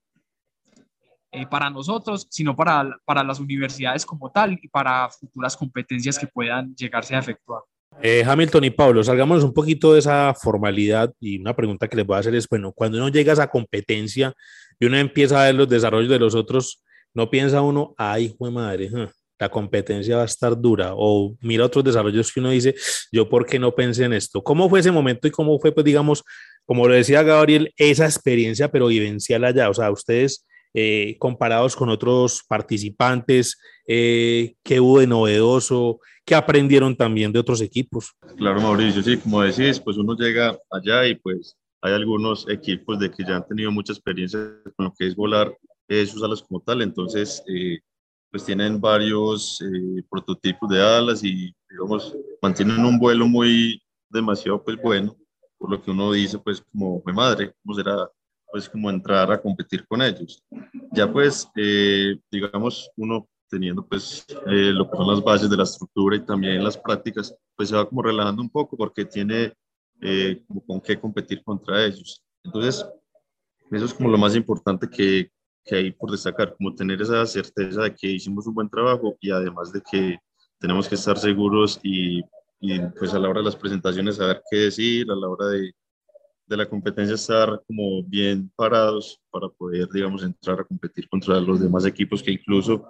eh, 1.31 1.47
para 1.47 1.71
nosotros, 1.71 2.27
sino 2.31 2.57
para, 2.57 2.99
para 3.05 3.23
las 3.23 3.39
universidades 3.39 4.07
como 4.07 4.31
tal 4.31 4.59
y 4.61 4.69
para 4.69 5.09
futuras 5.11 5.57
competencias 5.57 6.19
que 6.19 6.27
puedan 6.27 6.75
llegarse 6.75 7.15
a 7.15 7.21
efectuar. 7.21 7.63
Eh, 8.03 8.25
Hamilton 8.25 8.65
y 8.65 8.71
Pablo, 8.71 9.05
salgamos 9.05 9.45
un 9.45 9.53
poquito 9.53 9.93
de 9.93 9.99
esa 9.99 10.33
formalidad 10.35 11.13
y 11.21 11.39
una 11.39 11.55
pregunta 11.55 11.89
que 11.89 11.97
les 11.97 12.07
voy 12.07 12.17
a 12.17 12.21
hacer 12.21 12.35
es, 12.35 12.49
bueno, 12.49 12.73
cuando 12.73 12.99
uno 12.99 13.09
llega 13.09 13.33
a 13.33 13.35
esa 13.35 13.51
competencia 13.51 14.33
y 14.79 14.87
uno 14.87 14.97
empieza 14.97 15.43
a 15.43 15.47
ver 15.47 15.57
los 15.57 15.69
desarrollos 15.69 16.09
de 16.09 16.19
los 16.19 16.35
otros, 16.35 16.83
no 17.15 17.31
piensa 17.31 17.63
uno, 17.63 17.95
ay, 17.97 18.35
fue 18.37 18.51
madre, 18.51 18.91
la 19.39 19.49
competencia 19.49 20.17
va 20.17 20.23
a 20.23 20.27
estar 20.27 20.61
dura, 20.61 20.93
o 20.95 21.35
mira 21.41 21.65
otros 21.65 21.83
desarrollos 21.83 22.31
que 22.33 22.41
uno 22.41 22.51
dice, 22.51 22.75
yo 23.11 23.29
por 23.29 23.47
qué 23.47 23.59
no 23.59 23.75
pensé 23.75 24.05
en 24.05 24.13
esto. 24.13 24.43
¿Cómo 24.43 24.69
fue 24.69 24.81
ese 24.81 24.93
momento 24.93 25.27
y 25.27 25.31
cómo 25.31 25.59
fue, 25.59 25.73
pues 25.73 25.85
digamos, 25.85 26.23
como 26.67 26.87
lo 26.87 26.95
decía 26.95 27.23
Gabriel, 27.23 27.73
esa 27.77 28.05
experiencia, 28.05 28.71
pero 28.71 28.89
vivencial 28.89 29.45
allá? 29.45 29.71
O 29.71 29.75
sea, 29.75 29.91
ustedes 29.91 30.47
eh, 30.75 31.17
comparados 31.19 31.75
con 31.75 31.89
otros 31.89 32.45
participantes, 32.47 33.59
eh, 33.89 34.55
qué 34.63 34.79
hubo 34.79 35.01
de 35.01 35.07
novedoso, 35.07 36.01
qué 36.25 36.35
aprendieron 36.35 36.95
también 36.95 37.33
de 37.33 37.41
otros 37.41 37.61
equipos. 37.63 38.13
Claro, 38.37 38.61
Mauricio, 38.61 39.03
sí, 39.03 39.17
como 39.17 39.43
decís, 39.43 39.81
pues 39.81 39.97
uno 39.97 40.15
llega 40.17 40.57
allá 40.71 41.07
y 41.09 41.17
pues 41.17 41.57
hay 41.81 41.95
algunos 41.95 42.49
equipos 42.49 43.01
de 43.01 43.11
que 43.11 43.25
ya 43.25 43.37
han 43.37 43.49
tenido 43.49 43.73
mucha 43.73 43.93
experiencia 43.93 44.39
con 44.77 44.87
lo 44.87 44.95
que 44.97 45.07
es 45.07 45.17
volar 45.17 45.53
sus 46.07 46.23
alas 46.23 46.43
como 46.43 46.61
tal, 46.61 46.83
entonces 46.83 47.43
pues 48.31 48.45
tienen 48.45 48.81
varios 48.81 49.59
prototipos 50.09 50.71
de 50.71 50.81
alas 50.81 51.25
y 51.25 51.53
digamos 51.69 52.17
mantienen 52.41 52.85
un 52.85 52.99
vuelo 52.99 53.27
muy 53.27 53.83
demasiado 54.09 54.63
pues 54.63 54.81
bueno, 54.81 55.17
por 55.59 55.71
lo 55.71 55.83
que 55.83 55.91
uno 55.91 56.13
dice 56.13 56.39
pues 56.39 56.61
como, 56.73 57.03
mi 57.05 57.13
madre, 57.13 57.53
¿cómo 57.63 57.75
será 57.75 58.09
pues 58.51 58.69
como 58.69 58.91
entrar 58.91 59.31
a 59.33 59.41
competir 59.41 59.87
con 59.87 60.03
ellos. 60.03 60.43
Ya 60.93 61.11
pues, 61.11 61.49
eh, 61.57 62.19
digamos, 62.31 62.91
uno 62.97 63.29
teniendo 63.49 63.85
pues 63.87 64.25
eh, 64.47 64.73
lo 64.73 64.89
que 64.89 64.97
son 64.97 65.09
las 65.09 65.23
bases 65.23 65.51
de 65.51 65.57
la 65.57 65.65
estructura 65.65 66.17
y 66.17 66.25
también 66.25 66.63
las 66.63 66.79
prácticas, 66.79 67.35
pues 67.57 67.69
se 67.69 67.77
va 67.77 67.89
como 67.89 68.03
relajando 68.03 68.43
un 68.43 68.51
poco 68.51 68.77
porque 68.77 69.05
tiene 69.05 69.53
eh, 70.01 70.43
como 70.47 70.65
con 70.65 70.81
qué 70.81 70.99
competir 70.99 71.43
contra 71.43 71.85
ellos. 71.85 72.23
Entonces, 72.45 72.87
eso 73.71 73.85
es 73.85 73.95
como 73.95 74.09
lo 74.09 74.19
más 74.19 74.37
importante 74.37 74.89
que, 74.89 75.31
que 75.65 75.77
hay 75.77 75.91
por 75.93 76.11
destacar, 76.11 76.55
como 76.57 76.75
tener 76.75 77.01
esa 77.01 77.25
certeza 77.27 77.83
de 77.83 77.95
que 77.95 78.09
hicimos 78.09 78.47
un 78.47 78.55
buen 78.55 78.69
trabajo 78.69 79.17
y 79.21 79.31
además 79.31 79.73
de 79.73 79.83
que 79.91 80.19
tenemos 80.59 80.89
que 80.89 80.95
estar 80.95 81.19
seguros 81.19 81.81
y, 81.83 82.23
y 82.61 82.79
pues 82.99 83.15
a 83.15 83.19
la 83.19 83.29
hora 83.29 83.41
de 83.41 83.47
las 83.47 83.57
presentaciones 83.57 84.17
saber 84.17 84.43
qué 84.51 84.57
decir, 84.57 85.11
a 85.11 85.15
la 85.15 85.29
hora 85.29 85.49
de, 85.49 85.73
de 86.51 86.57
la 86.57 86.69
competencia 86.69 87.15
estar 87.15 87.63
como 87.67 88.03
bien 88.03 88.51
parados 88.57 89.21
para 89.31 89.49
poder, 89.49 89.89
digamos, 89.89 90.25
entrar 90.25 90.59
a 90.59 90.65
competir 90.65 91.09
contra 91.09 91.41
los 91.41 91.61
demás 91.61 91.87
equipos 91.87 92.25
que 92.25 92.33
incluso 92.33 92.85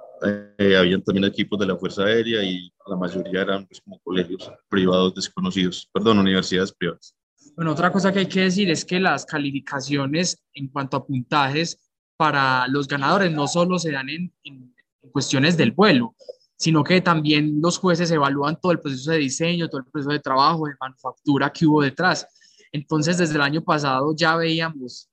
eh, 0.59 0.77
habían 0.79 1.03
también 1.03 1.27
equipos 1.27 1.59
de 1.59 1.67
la 1.67 1.77
Fuerza 1.77 2.05
Aérea 2.05 2.43
y 2.43 2.73
la 2.87 2.97
mayoría 2.97 3.43
eran 3.43 3.67
pues, 3.67 3.83
como 3.83 4.01
colegios 4.01 4.51
privados 4.71 5.15
desconocidos, 5.15 5.89
perdón, 5.93 6.19
universidades 6.19 6.73
privadas. 6.73 7.15
Bueno, 7.55 7.73
otra 7.73 7.93
cosa 7.93 8.11
que 8.11 8.21
hay 8.21 8.29
que 8.29 8.41
decir 8.41 8.71
es 8.71 8.83
que 8.83 8.99
las 8.99 9.27
calificaciones 9.27 10.43
en 10.55 10.69
cuanto 10.69 10.97
a 10.97 11.07
puntajes 11.07 11.90
para 12.21 12.69
los 12.69 12.87
ganadores 12.87 13.33
no 13.33 13.49
solo 13.49 13.79
se 13.79 13.93
dan 13.93 14.11
en, 14.11 14.31
en 14.45 14.75
cuestiones 15.11 15.57
del 15.57 15.73
vuelo, 15.73 16.15
sino 16.55 16.85
que 16.85 17.01
también 17.01 17.63
los 17.63 17.79
jueces 17.79 18.11
evalúan 18.11 18.61
todo 18.61 18.73
el 18.73 18.79
proceso 18.79 19.13
de 19.13 19.17
diseño, 19.17 19.69
todo 19.69 19.81
el 19.81 19.87
proceso 19.87 20.11
de 20.11 20.19
trabajo, 20.19 20.67
de 20.67 20.75
manufactura 20.79 21.51
que 21.51 21.65
hubo 21.65 21.81
detrás. 21.81 22.27
Entonces, 22.73 23.17
desde 23.17 23.37
el 23.37 23.41
año 23.41 23.65
pasado 23.65 24.15
ya 24.15 24.37
veíamos 24.37 25.09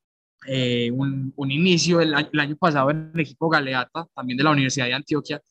eh, 0.48 0.92
un, 0.92 1.32
un, 1.38 1.50
inicio, 1.50 2.02
el, 2.02 2.14
el, 2.14 2.40
año 2.42 2.58
pasado 2.58 2.92
en 2.92 3.10
el 3.14 3.22
equipo 3.22 3.48
Galeata, 3.48 4.06
también 4.14 4.36
de 4.36 4.44
la 4.44 4.52
Universidad 4.52 4.88
de 4.88 4.96
Antioquia, 4.96 5.42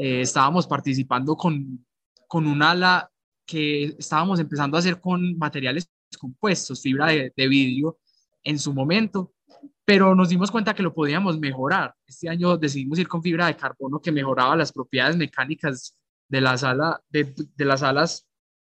eh, 0.00 0.22
estábamos 0.22 0.66
participando 0.66 1.36
con, 1.36 1.86
con 2.26 2.44
un 2.44 2.60
ala 2.60 3.08
que 3.46 3.94
estábamos 3.96 4.40
empezando 4.40 4.76
a 4.76 4.80
hacer 4.80 5.00
con 5.00 5.38
materiales 5.38 5.88
compuestos, 6.18 6.82
fibra 6.82 7.06
de, 7.06 7.32
de 7.36 7.46
vidrio 7.46 7.98
en 8.42 8.58
su 8.58 8.74
momento, 8.74 9.32
pero 9.84 10.14
nos 10.14 10.28
dimos 10.28 10.50
cuenta 10.50 10.74
que 10.74 10.82
lo 10.82 10.94
podíamos 10.94 11.38
mejorar. 11.38 11.94
Este 12.06 12.28
año 12.28 12.56
decidimos 12.56 12.98
ir 12.98 13.08
con 13.08 13.22
fibra 13.22 13.46
de 13.46 13.56
carbono 13.56 14.00
que 14.00 14.12
mejoraba 14.12 14.56
las 14.56 14.72
propiedades 14.72 15.16
mecánicas 15.16 15.96
de, 16.28 16.40
la 16.40 16.56
sala, 16.58 17.00
de, 17.08 17.34
de 17.56 17.64
las 17.64 17.82
alas 17.82 18.26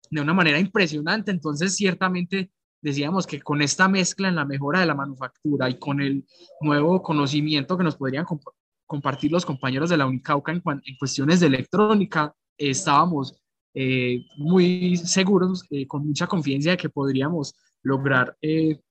de 0.10 0.22
una 0.22 0.34
manera 0.34 0.60
impresionante. 0.60 1.32
Entonces, 1.32 1.76
ciertamente 1.76 2.52
decíamos 2.82 3.28
que 3.28 3.42
con 3.42 3.62
esta 3.62 3.88
mezcla 3.88 4.28
en 4.28 4.36
la 4.36 4.46
mejora 4.46 4.80
de 4.80 4.88
la 4.88 4.96
manufactura 4.96 5.70
y 5.70 5.78
con 5.78 6.02
el 6.02 6.26
nuevo 6.62 7.02
conocimiento 7.02 7.78
que 7.78 7.84
nos 7.84 7.96
podrían 7.96 8.26
comp 8.26 8.42
compartir 8.88 9.32
los 9.32 9.46
compañeros 9.46 9.90
de 9.90 9.96
la 9.96 10.06
Unicauca 10.06 10.52
en, 10.52 10.62
en 10.66 10.98
cuestiones 11.00 11.40
de 11.40 11.48
electrónica, 11.48 12.36
eh, 12.58 12.72
estábamos 12.72 13.42
eh, 13.74 14.26
muy 14.38 14.98
seguros, 14.98 15.66
eh, 15.70 15.88
con 15.88 16.06
mucha 16.06 16.28
confianza 16.28 16.72
de 16.72 16.78
que 16.78 16.90
podríamos 16.90 17.56
lograr 17.84 18.36
eh, 18.42 18.82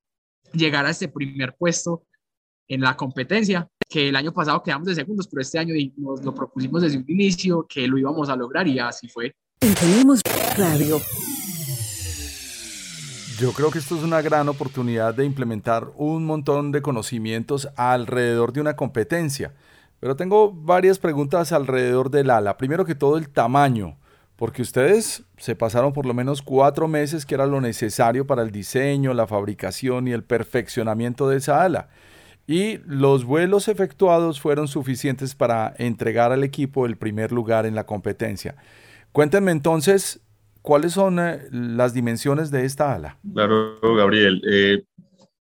llegar 0.52 0.86
a 0.86 0.90
este 0.90 1.08
primer 1.08 1.54
puesto 1.56 2.04
en 2.68 2.80
la 2.80 2.96
competencia, 2.96 3.68
que 3.88 4.08
el 4.08 4.16
año 4.16 4.32
pasado 4.32 4.62
quedamos 4.62 4.86
de 4.86 4.94
segundos, 4.94 5.26
pero 5.28 5.42
este 5.42 5.58
año 5.58 5.74
nos 5.96 6.24
lo 6.24 6.34
propusimos 6.34 6.82
desde 6.82 6.98
un 6.98 7.04
inicio, 7.08 7.66
que 7.68 7.88
lo 7.88 7.98
íbamos 7.98 8.28
a 8.28 8.36
lograr 8.36 8.68
y 8.68 8.78
así 8.78 9.08
fue. 9.08 9.34
Tenemos 9.58 10.20
radio. 10.56 11.00
Yo 13.40 13.52
creo 13.52 13.70
que 13.70 13.78
esto 13.78 13.96
es 13.96 14.02
una 14.02 14.20
gran 14.20 14.48
oportunidad 14.48 15.14
de 15.14 15.24
implementar 15.24 15.88
un 15.96 16.26
montón 16.26 16.72
de 16.72 16.82
conocimientos 16.82 17.68
alrededor 17.74 18.52
de 18.52 18.60
una 18.60 18.76
competencia. 18.76 19.54
Pero 19.98 20.16
tengo 20.16 20.52
varias 20.52 20.98
preguntas 20.98 21.52
alrededor 21.52 22.10
del 22.10 22.30
ala. 22.30 22.56
Primero 22.56 22.84
que 22.84 22.94
todo, 22.94 23.18
el 23.18 23.28
tamaño, 23.28 23.98
porque 24.40 24.62
ustedes 24.62 25.22
se 25.36 25.54
pasaron 25.54 25.92
por 25.92 26.06
lo 26.06 26.14
menos 26.14 26.40
cuatro 26.40 26.88
meses, 26.88 27.26
que 27.26 27.34
era 27.34 27.44
lo 27.44 27.60
necesario 27.60 28.26
para 28.26 28.40
el 28.40 28.50
diseño, 28.50 29.12
la 29.12 29.26
fabricación 29.26 30.08
y 30.08 30.12
el 30.12 30.24
perfeccionamiento 30.24 31.28
de 31.28 31.36
esa 31.36 31.62
ala. 31.62 31.90
Y 32.46 32.78
los 32.86 33.26
vuelos 33.26 33.68
efectuados 33.68 34.40
fueron 34.40 34.66
suficientes 34.66 35.34
para 35.34 35.74
entregar 35.76 36.32
al 36.32 36.42
equipo 36.42 36.86
el 36.86 36.96
primer 36.96 37.32
lugar 37.32 37.66
en 37.66 37.74
la 37.74 37.84
competencia. 37.84 38.56
Cuéntenme 39.12 39.52
entonces 39.52 40.22
¿Cuáles 40.62 40.92
son 40.92 41.18
eh, 41.18 41.48
las 41.50 41.94
dimensiones 41.94 42.50
de 42.50 42.64
esta 42.64 42.94
ala? 42.94 43.18
Claro, 43.32 43.78
Gabriel. 43.96 44.42
Eh, 44.46 44.82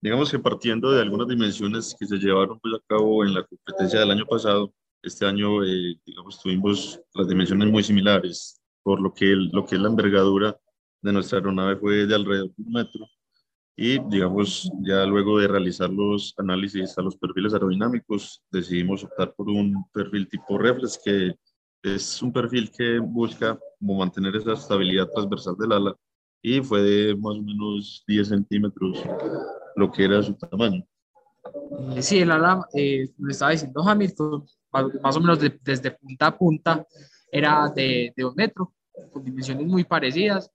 digamos 0.01 0.29
que 0.29 0.39
partiendo 0.39 0.91
de 0.91 1.01
algunas 1.01 1.27
dimensiones 1.27 1.95
que 1.97 2.05
se 2.05 2.17
llevaron 2.17 2.59
pues, 2.59 2.73
a 2.75 2.79
cabo 2.87 3.23
en 3.23 3.33
la 3.33 3.43
competencia 3.43 3.99
del 3.99 4.11
año 4.11 4.25
pasado, 4.25 4.73
este 5.01 5.25
año, 5.25 5.63
eh, 5.63 5.95
digamos, 6.05 6.41
tuvimos 6.41 6.99
las 7.13 7.27
dimensiones 7.27 7.69
muy 7.69 7.83
similares, 7.83 8.59
por 8.85 9.01
lo 9.01 9.11
que, 9.15 9.25
lo 9.35 9.65
que 9.65 9.77
es 9.77 9.81
la 9.81 9.89
envergadura 9.89 10.55
de 11.01 11.11
nuestra 11.11 11.39
aeronave 11.39 11.75
fue 11.77 12.05
de 12.05 12.13
alrededor 12.13 12.49
de 12.55 12.63
un 12.63 12.71
metro. 12.71 13.07
Y, 13.75 13.97
digamos, 14.09 14.71
ya 14.83 15.03
luego 15.05 15.39
de 15.39 15.47
realizar 15.47 15.89
los 15.89 16.35
análisis 16.37 16.95
a 16.95 17.01
los 17.01 17.17
perfiles 17.17 17.51
aerodinámicos, 17.53 18.43
decidimos 18.51 19.03
optar 19.03 19.33
por 19.33 19.49
un 19.49 19.85
perfil 19.91 20.29
tipo 20.29 20.59
reflex 20.59 20.99
que 21.03 21.33
es 21.81 22.21
un 22.21 22.31
perfil 22.31 22.71
que 22.71 22.99
busca 22.99 23.59
como 23.79 23.97
mantener 23.97 24.35
esa 24.35 24.53
estabilidad 24.53 25.09
transversal 25.09 25.55
del 25.57 25.71
ala 25.71 25.95
y 26.43 26.61
fue 26.61 26.83
de 26.83 27.15
más 27.15 27.37
o 27.37 27.41
menos 27.41 28.03
10 28.07 28.27
centímetros 28.27 29.03
lo 29.75 29.91
que 29.91 30.05
era 30.05 30.21
su 30.21 30.35
tamaño. 30.35 30.85
Sí, 32.01 32.19
el 32.19 32.29
ala, 32.29 32.67
eh, 32.75 33.09
me 33.17 33.31
estaba 33.31 33.51
diciendo 33.51 33.81
Hamilton, 33.81 34.45
más 35.01 35.17
o 35.17 35.19
menos 35.19 35.39
desde 35.39 35.89
punta 35.89 36.27
a 36.27 36.37
punta, 36.37 36.85
era 37.37 37.69
de, 37.75 38.13
de 38.15 38.25
un 38.25 38.33
metro, 38.35 38.73
con 39.11 39.23
dimensiones 39.23 39.65
muy 39.67 39.83
parecidas. 39.83 40.49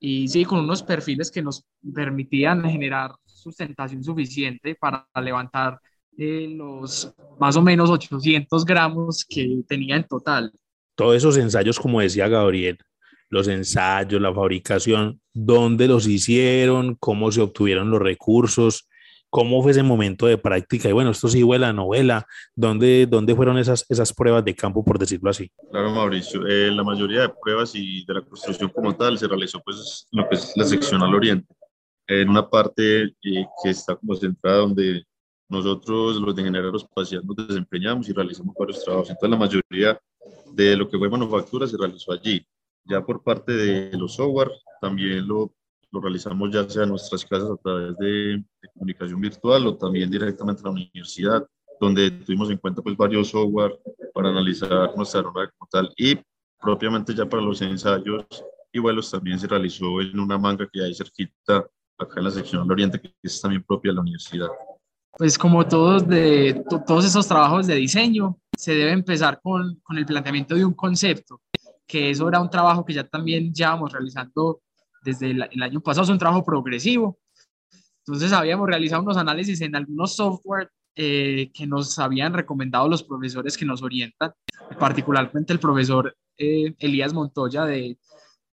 Y 0.00 0.26
sí, 0.26 0.44
con 0.44 0.58
unos 0.58 0.82
perfiles 0.82 1.30
que 1.30 1.42
nos 1.42 1.64
permitían 1.94 2.64
generar 2.68 3.12
sustentación 3.24 4.02
suficiente 4.02 4.74
para 4.74 5.06
levantar 5.22 5.78
eh, 6.18 6.48
los 6.48 7.14
más 7.38 7.56
o 7.56 7.62
menos 7.62 7.88
800 7.88 8.64
gramos 8.64 9.24
que 9.24 9.62
tenía 9.68 9.96
en 9.96 10.04
total. 10.04 10.52
Todos 10.96 11.16
esos 11.16 11.36
ensayos, 11.36 11.78
como 11.78 12.00
decía 12.00 12.26
Gabriel, 12.26 12.78
los 13.28 13.46
ensayos, 13.46 14.20
la 14.20 14.34
fabricación, 14.34 15.20
dónde 15.32 15.86
los 15.86 16.08
hicieron, 16.08 16.96
cómo 16.96 17.30
se 17.30 17.40
obtuvieron 17.40 17.88
los 17.88 18.02
recursos, 18.02 18.88
cómo 19.32 19.62
fue 19.62 19.70
ese 19.70 19.82
momento 19.82 20.26
de 20.26 20.36
práctica. 20.36 20.90
Y 20.90 20.92
bueno, 20.92 21.10
esto 21.10 21.26
sí 21.26 21.42
fue 21.42 21.58
la 21.58 21.72
novela. 21.72 22.26
¿Dónde, 22.54 23.06
dónde 23.06 23.34
fueron 23.34 23.56
esas, 23.56 23.86
esas 23.88 24.12
pruebas 24.12 24.44
de 24.44 24.54
campo, 24.54 24.84
por 24.84 24.98
decirlo 24.98 25.30
así? 25.30 25.50
Claro, 25.70 25.90
Mauricio. 25.90 26.46
Eh, 26.46 26.70
la 26.70 26.84
mayoría 26.84 27.22
de 27.22 27.30
pruebas 27.42 27.74
y 27.74 28.04
de 28.04 28.12
la 28.12 28.20
construcción 28.20 28.68
como 28.68 28.94
tal 28.94 29.16
se 29.16 29.26
realizó 29.26 29.58
pues 29.64 30.06
lo 30.12 30.28
que 30.28 30.34
es 30.34 30.52
la 30.54 30.66
sección 30.66 31.02
al 31.02 31.14
oriente. 31.14 31.54
En 32.06 32.28
una 32.28 32.46
parte 32.46 33.04
eh, 33.04 33.12
que 33.22 33.70
está 33.70 33.96
como 33.96 34.14
centrada 34.16 34.58
donde 34.58 35.02
nosotros, 35.48 36.16
los 36.16 36.36
de 36.36 36.42
ingenieros 36.42 36.82
espacial, 36.82 37.22
nos 37.24 37.48
desempeñamos 37.48 38.06
y 38.10 38.12
realizamos 38.12 38.54
varios 38.54 38.84
trabajos. 38.84 39.08
Entonces, 39.08 39.30
la 39.30 39.36
mayoría 39.38 40.00
de 40.52 40.76
lo 40.76 40.86
que 40.90 40.98
fue 40.98 41.08
manufactura 41.08 41.66
se 41.66 41.78
realizó 41.78 42.12
allí. 42.12 42.46
Ya 42.84 43.00
por 43.00 43.22
parte 43.22 43.52
de 43.52 43.96
los 43.96 44.14
software, 44.14 44.50
también 44.82 45.26
lo, 45.26 45.54
lo 45.92 46.00
realizamos 46.00 46.50
ya 46.50 46.68
sea 46.68 46.84
en 46.84 46.88
nuestras 46.88 47.24
casas 47.24 47.50
a 47.50 47.56
través 47.56 47.96
de, 47.98 48.42
comunicación 48.74 49.20
virtual 49.20 49.66
o 49.66 49.76
también 49.76 50.10
directamente 50.10 50.60
en 50.60 50.64
la 50.64 50.70
universidad, 50.70 51.46
donde 51.78 52.10
tuvimos 52.10 52.50
en 52.50 52.56
cuenta 52.56 52.80
pues 52.80 52.96
varios 52.96 53.28
software 53.28 53.78
para 54.14 54.30
analizar 54.30 54.96
nuestra 54.96 55.20
aeronave 55.20 55.50
como 55.56 55.68
tal 55.70 55.92
y 55.96 56.18
propiamente 56.58 57.14
ya 57.14 57.28
para 57.28 57.42
los 57.42 57.60
ensayos 57.60 58.24
y 58.72 58.78
vuelos 58.78 59.10
también 59.10 59.38
se 59.38 59.46
realizó 59.46 60.00
en 60.00 60.18
una 60.18 60.38
manga 60.38 60.66
que 60.72 60.82
hay 60.82 60.94
cerquita 60.94 61.66
acá 61.98 62.14
en 62.16 62.24
la 62.24 62.30
sección 62.30 62.62
del 62.62 62.72
oriente 62.72 63.00
que 63.00 63.12
es 63.22 63.40
también 63.40 63.62
propia 63.62 63.90
de 63.90 63.96
la 63.96 64.00
universidad. 64.00 64.48
Pues 65.18 65.36
como 65.36 65.66
todos, 65.66 66.08
de, 66.08 66.64
todos 66.86 67.04
esos 67.04 67.28
trabajos 67.28 67.66
de 67.66 67.74
diseño, 67.74 68.38
se 68.56 68.74
debe 68.74 68.92
empezar 68.92 69.40
con, 69.42 69.78
con 69.82 69.98
el 69.98 70.06
planteamiento 70.06 70.54
de 70.54 70.64
un 70.64 70.72
concepto, 70.72 71.42
que 71.86 72.08
eso 72.08 72.26
era 72.26 72.40
un 72.40 72.48
trabajo 72.48 72.82
que 72.82 72.94
ya 72.94 73.04
también 73.04 73.52
llevamos 73.52 73.92
realizando 73.92 74.62
desde 75.02 75.30
el, 75.30 75.62
año 75.62 75.80
pasado, 75.80 76.04
es 76.04 76.10
un 76.10 76.18
trabajo 76.18 76.44
progresivo. 76.44 77.18
Entonces 78.06 78.32
habíamos 78.32 78.66
realizado 78.66 79.02
unos 79.02 79.16
análisis 79.16 79.60
en 79.60 79.76
algunos 79.76 80.16
software 80.16 80.70
eh, 80.94 81.50
que 81.54 81.66
nos 81.66 81.98
habían 81.98 82.32
recomendado 82.32 82.88
los 82.88 83.02
profesores 83.02 83.56
que 83.56 83.64
nos 83.64 83.82
orientan, 83.82 84.32
particularmente 84.78 85.52
el 85.52 85.60
profesor 85.60 86.14
eh, 86.36 86.74
Elías 86.78 87.14
Montoya 87.14 87.64
de, 87.64 87.96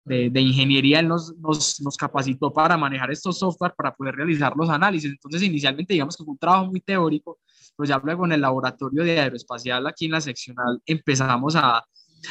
de, 0.03 0.41
ingeniería, 0.41 0.99
él 0.99 1.07
nos, 1.07 1.35
nos, 1.37 1.81
nos, 1.81 1.97
capacitó 1.97 2.53
para 2.53 2.77
manejar 2.77 3.11
estos 3.11 3.39
software 3.39 3.73
para 3.75 3.93
poder 3.93 4.15
realizar 4.15 4.53
los 4.55 4.69
análisis. 4.69 5.11
Entonces, 5.11 5.41
inicialmente, 5.43 5.93
digamos 5.93 6.15
que 6.15 6.23
fue 6.23 6.31
un 6.31 6.37
trabajo 6.37 6.67
muy 6.67 6.79
teórico, 6.79 7.39
pero 7.75 7.87
ya 7.87 8.01
luego 8.03 8.25
en 8.25 8.33
el 8.33 8.41
laboratorio 8.41 9.03
de 9.03 9.19
aeroespacial 9.19 9.85
aquí 9.87 10.05
en 10.05 10.11
la 10.11 10.21
seccional 10.21 10.81
empezamos 10.85 11.55
a, 11.55 11.83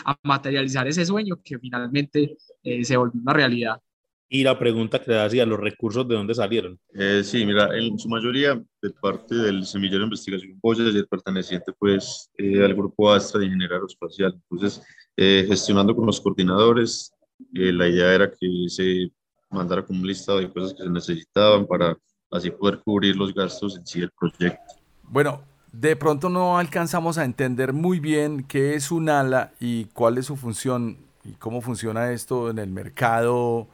a 0.04 0.16
materializar 0.23 0.87
ese 0.87 1.04
sueño 1.04 1.37
que 1.44 1.58
finalmente 1.58 2.37
eh, 2.62 2.85
se 2.85 2.96
volvió 2.96 3.20
una 3.20 3.32
realidad. 3.32 3.80
Y 4.28 4.42
la 4.42 4.59
pregunta 4.59 4.99
que 4.99 5.12
le 5.12 5.21
hacía, 5.21 5.47
¿los 5.47 5.61
recursos 5.61 6.06
de 6.09 6.16
dónde 6.16 6.35
salieron? 6.35 6.79
Eh, 6.94 7.22
sí, 7.24 7.46
mira, 7.46 7.77
en 7.79 7.96
su 7.96 8.09
mayoría 8.09 8.61
de 8.83 8.90
parte 9.00 9.35
del 9.37 9.64
semillero 9.64 10.00
de 10.00 10.07
investigación 10.07 10.59
Voyager 10.61 11.07
perteneciente 11.07 11.72
pues 11.79 12.29
eh, 12.37 12.64
al 12.64 12.74
grupo 12.74 13.12
Astra 13.12 13.38
de 13.38 13.46
Ingeniería 13.46 13.77
Aeroespacial. 13.77 14.35
Entonces, 14.50 14.83
gestionando 15.16 15.94
con 15.94 16.07
los 16.07 16.20
coordinadores, 16.20 17.12
eh, 17.55 17.72
la 17.72 17.88
idea 17.88 18.14
era 18.14 18.31
que 18.31 18.48
se 18.68 19.11
mandara 19.50 19.85
como 19.85 20.00
un 20.00 20.07
listado 20.07 20.38
de 20.38 20.50
cosas 20.50 20.74
que 20.74 20.83
se 20.83 20.90
necesitaban 20.90 21.66
para 21.66 21.96
así 22.31 22.50
poder 22.50 22.81
cubrir 22.81 23.16
los 23.16 23.33
gastos 23.33 23.77
en 23.77 23.87
sí 23.87 24.00
del 24.00 24.11
proyecto. 24.11 24.74
Bueno, 25.05 25.42
de 25.72 25.94
pronto 25.94 26.29
no 26.29 26.59
alcanzamos 26.59 27.16
a 27.18 27.24
entender 27.24 27.72
muy 27.72 28.00
bien 28.00 28.44
qué 28.44 28.74
es 28.74 28.90
un 28.90 29.09
ala 29.09 29.53
y 29.61 29.85
cuál 29.87 30.18
es 30.18 30.27
su 30.27 30.37
función 30.37 30.98
y 31.24 31.33
cómo 31.33 31.61
funciona 31.61 32.12
esto 32.12 32.50
en 32.50 32.59
el 32.59 32.70
mercado 32.70 33.68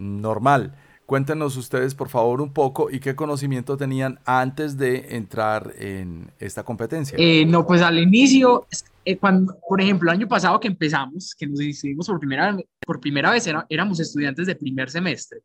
normal. 0.00 0.74
Cuéntenos 1.06 1.56
ustedes, 1.56 1.94
por 1.94 2.08
favor, 2.08 2.40
un 2.40 2.52
poco 2.52 2.88
y 2.90 3.00
qué 3.00 3.16
conocimiento 3.16 3.76
tenían 3.76 4.20
antes 4.24 4.78
de 4.78 5.16
entrar 5.16 5.72
en 5.76 6.30
esta 6.38 6.62
competencia. 6.62 7.16
Eh, 7.18 7.44
no, 7.44 7.66
pues 7.66 7.82
al 7.82 7.98
inicio, 7.98 8.66
eh, 9.04 9.16
cuando, 9.16 9.58
por 9.68 9.80
ejemplo, 9.80 10.10
el 10.10 10.18
año 10.18 10.28
pasado 10.28 10.60
que 10.60 10.68
empezamos, 10.68 11.34
que 11.34 11.48
nos 11.48 11.60
inscribimos 11.60 12.06
por 12.06 12.20
primera, 12.20 12.56
por 12.86 13.00
primera 13.00 13.32
vez, 13.32 13.48
éramos 13.68 13.98
estudiantes 13.98 14.46
de 14.46 14.54
primer 14.54 14.88
semestre. 14.88 15.40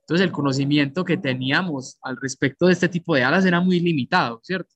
Entonces, 0.00 0.24
el 0.24 0.32
conocimiento 0.32 1.02
que 1.02 1.16
teníamos 1.16 1.98
al 2.02 2.18
respecto 2.20 2.66
de 2.66 2.74
este 2.74 2.88
tipo 2.88 3.14
de 3.14 3.24
alas 3.24 3.46
era 3.46 3.60
muy 3.60 3.80
limitado, 3.80 4.40
¿cierto? 4.42 4.74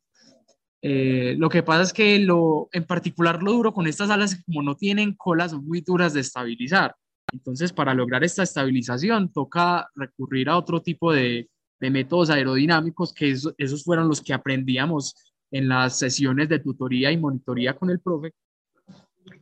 Eh, 0.83 1.35
lo 1.39 1.51
que 1.51 1.63
pasa 1.63 1.83
es 1.83 1.93
que 1.93 2.19
lo, 2.19 2.71
en 2.73 2.85
particular 2.85 3.43
lo 3.43 3.53
duro 3.53 3.75
con 3.75 3.87
estas 3.87 4.09
alas, 4.09 4.43
como 4.47 4.63
no 4.63 4.75
tienen 4.75 5.15
colas, 5.15 5.51
son 5.51 5.67
muy 5.67 5.83
duras 5.83 6.15
de 6.15 6.21
estabilizar. 6.21 6.97
Entonces, 7.33 7.73
para 7.73 7.95
lograr 7.95 8.25
esta 8.25 8.43
estabilización, 8.43 9.33
toca 9.33 9.89
recurrir 9.95 10.49
a 10.49 10.59
otro 10.59 10.81
tipo 10.83 11.13
de, 11.13 11.49
métodos 11.81 12.29
aerodinámicos, 12.31 13.15
que 13.15 13.31
esos 13.31 13.85
fueron 13.85 14.09
los 14.09 14.21
que 14.21 14.35
aprendíamos 14.35 15.15
en 15.51 15.69
las 15.69 15.99
sesiones 15.99 16.49
de 16.49 16.59
tutoría 16.59 17.11
y 17.11 17.17
monitoría 17.17 17.75
con 17.75 17.91
el 17.91 18.01
profe, 18.01 18.35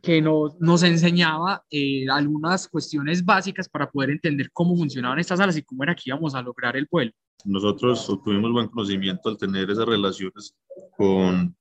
que 0.01 0.21
nos 0.21 0.83
enseñaba 0.83 1.63
eh, 1.69 2.05
algunas 2.09 2.67
cuestiones 2.67 3.25
básicas 3.25 3.67
para 3.67 3.89
poder 3.89 4.11
entender 4.11 4.49
cómo 4.53 4.75
funcionaban 4.77 5.19
estas 5.19 5.39
alas 5.39 5.57
y 5.57 5.63
cómo 5.63 5.83
era 5.83 5.95
que 5.95 6.03
íbamos 6.05 6.33
a 6.35 6.41
lograr 6.41 6.77
el 6.77 6.87
vuelo. 6.89 7.11
Nosotros 7.45 8.05
tuvimos 8.23 8.51
buen 8.51 8.67
conocimiento 8.67 9.29
al 9.29 9.37
tener 9.37 9.69
esas 9.69 9.85
relaciones 9.85 10.53
con, 10.97 11.55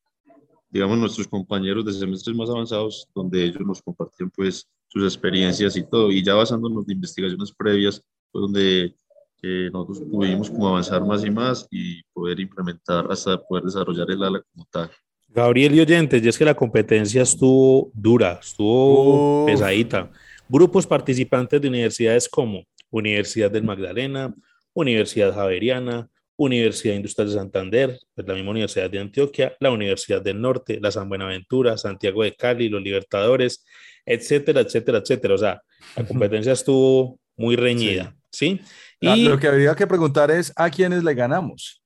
digamos, 0.70 0.98
nuestros 0.98 1.28
compañeros 1.28 1.84
de 1.84 1.92
semestres 1.92 2.36
más 2.36 2.50
avanzados, 2.50 3.08
donde 3.14 3.44
ellos 3.44 3.60
nos 3.64 3.82
compartían, 3.82 4.30
pues, 4.30 4.68
sus 4.88 5.04
experiencias 5.04 5.76
y 5.76 5.82
todo. 5.84 6.10
Y 6.10 6.22
ya 6.22 6.34
basándonos 6.34 6.84
en 6.86 6.94
investigaciones 6.94 7.52
previas, 7.52 8.02
fue 8.32 8.40
donde 8.42 8.94
eh, 9.42 9.70
nosotros 9.72 10.00
pudimos 10.10 10.50
como 10.50 10.68
avanzar 10.68 11.04
más 11.04 11.24
y 11.24 11.30
más 11.30 11.66
y 11.70 12.02
poder 12.12 12.40
implementar 12.40 13.06
hasta 13.10 13.40
poder 13.40 13.64
desarrollar 13.64 14.10
el 14.10 14.22
ala 14.22 14.42
como 14.52 14.66
tal. 14.70 14.90
Gabriel 15.28 15.74
y 15.74 15.80
oyentes, 15.80 16.22
y 16.22 16.28
es 16.28 16.38
que 16.38 16.44
la 16.44 16.54
competencia 16.54 17.22
estuvo 17.22 17.90
dura, 17.94 18.40
estuvo 18.42 19.46
pesadita. 19.46 20.10
Grupos 20.48 20.86
participantes 20.86 21.60
de 21.60 21.68
universidades 21.68 22.28
como 22.28 22.64
Universidad 22.90 23.50
del 23.50 23.64
Magdalena, 23.64 24.34
Universidad 24.72 25.34
Javeriana, 25.34 26.08
Universidad 26.36 26.94
Industrial 26.94 27.28
de 27.28 27.34
Santander, 27.34 27.98
pues 28.14 28.26
la 28.26 28.34
misma 28.34 28.52
Universidad 28.52 28.88
de 28.88 29.00
Antioquia, 29.00 29.56
la 29.60 29.70
Universidad 29.70 30.22
del 30.22 30.40
Norte, 30.40 30.78
la 30.80 30.90
San 30.90 31.08
Buenaventura, 31.08 31.76
Santiago 31.76 32.22
de 32.22 32.34
Cali, 32.34 32.68
los 32.68 32.80
Libertadores, 32.80 33.64
etcétera, 34.08 34.62
etcétera, 34.62 34.98
etcétera. 34.98 35.34
O 35.34 35.38
sea, 35.38 35.62
la 35.96 36.06
competencia 36.06 36.52
estuvo 36.52 37.20
muy 37.36 37.56
reñida, 37.56 38.16
¿sí? 38.30 38.60
Y 39.00 39.24
lo 39.24 39.38
que 39.38 39.48
habría 39.48 39.74
que 39.74 39.86
preguntar 39.86 40.30
es 40.30 40.52
a 40.56 40.70
quiénes 40.70 41.04
le 41.04 41.14
ganamos. 41.14 41.82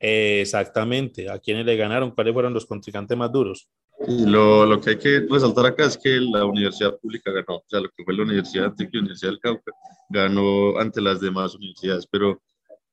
exactamente, 0.00 1.28
a 1.28 1.38
quiénes 1.40 1.66
le 1.66 1.76
ganaron, 1.76 2.12
cuáles 2.12 2.32
fueron 2.32 2.54
los 2.54 2.64
contrincantes 2.66 3.16
más 3.18 3.32
duros. 3.32 3.68
Lo, 4.06 4.64
lo, 4.64 4.80
que 4.80 4.90
hay 4.90 4.98
que 4.98 5.26
resaltar 5.28 5.66
acá 5.66 5.86
es 5.86 5.98
que 5.98 6.20
la 6.20 6.44
universidad 6.44 6.96
pública 6.98 7.32
ganó, 7.32 7.56
o 7.58 7.64
sea, 7.66 7.80
lo 7.80 7.90
que 7.90 8.04
fue 8.04 8.14
la 8.14 8.22
Universidad 8.22 8.62
de 8.62 8.68
Antioquia 8.68 8.90
y 8.92 8.96
la 8.98 9.00
Universidad 9.00 9.30
del 9.32 9.40
Cauca 9.40 9.72
ganó 10.08 10.78
ante 10.78 11.00
las 11.00 11.20
demás 11.20 11.56
universidades, 11.56 12.06
pero 12.06 12.40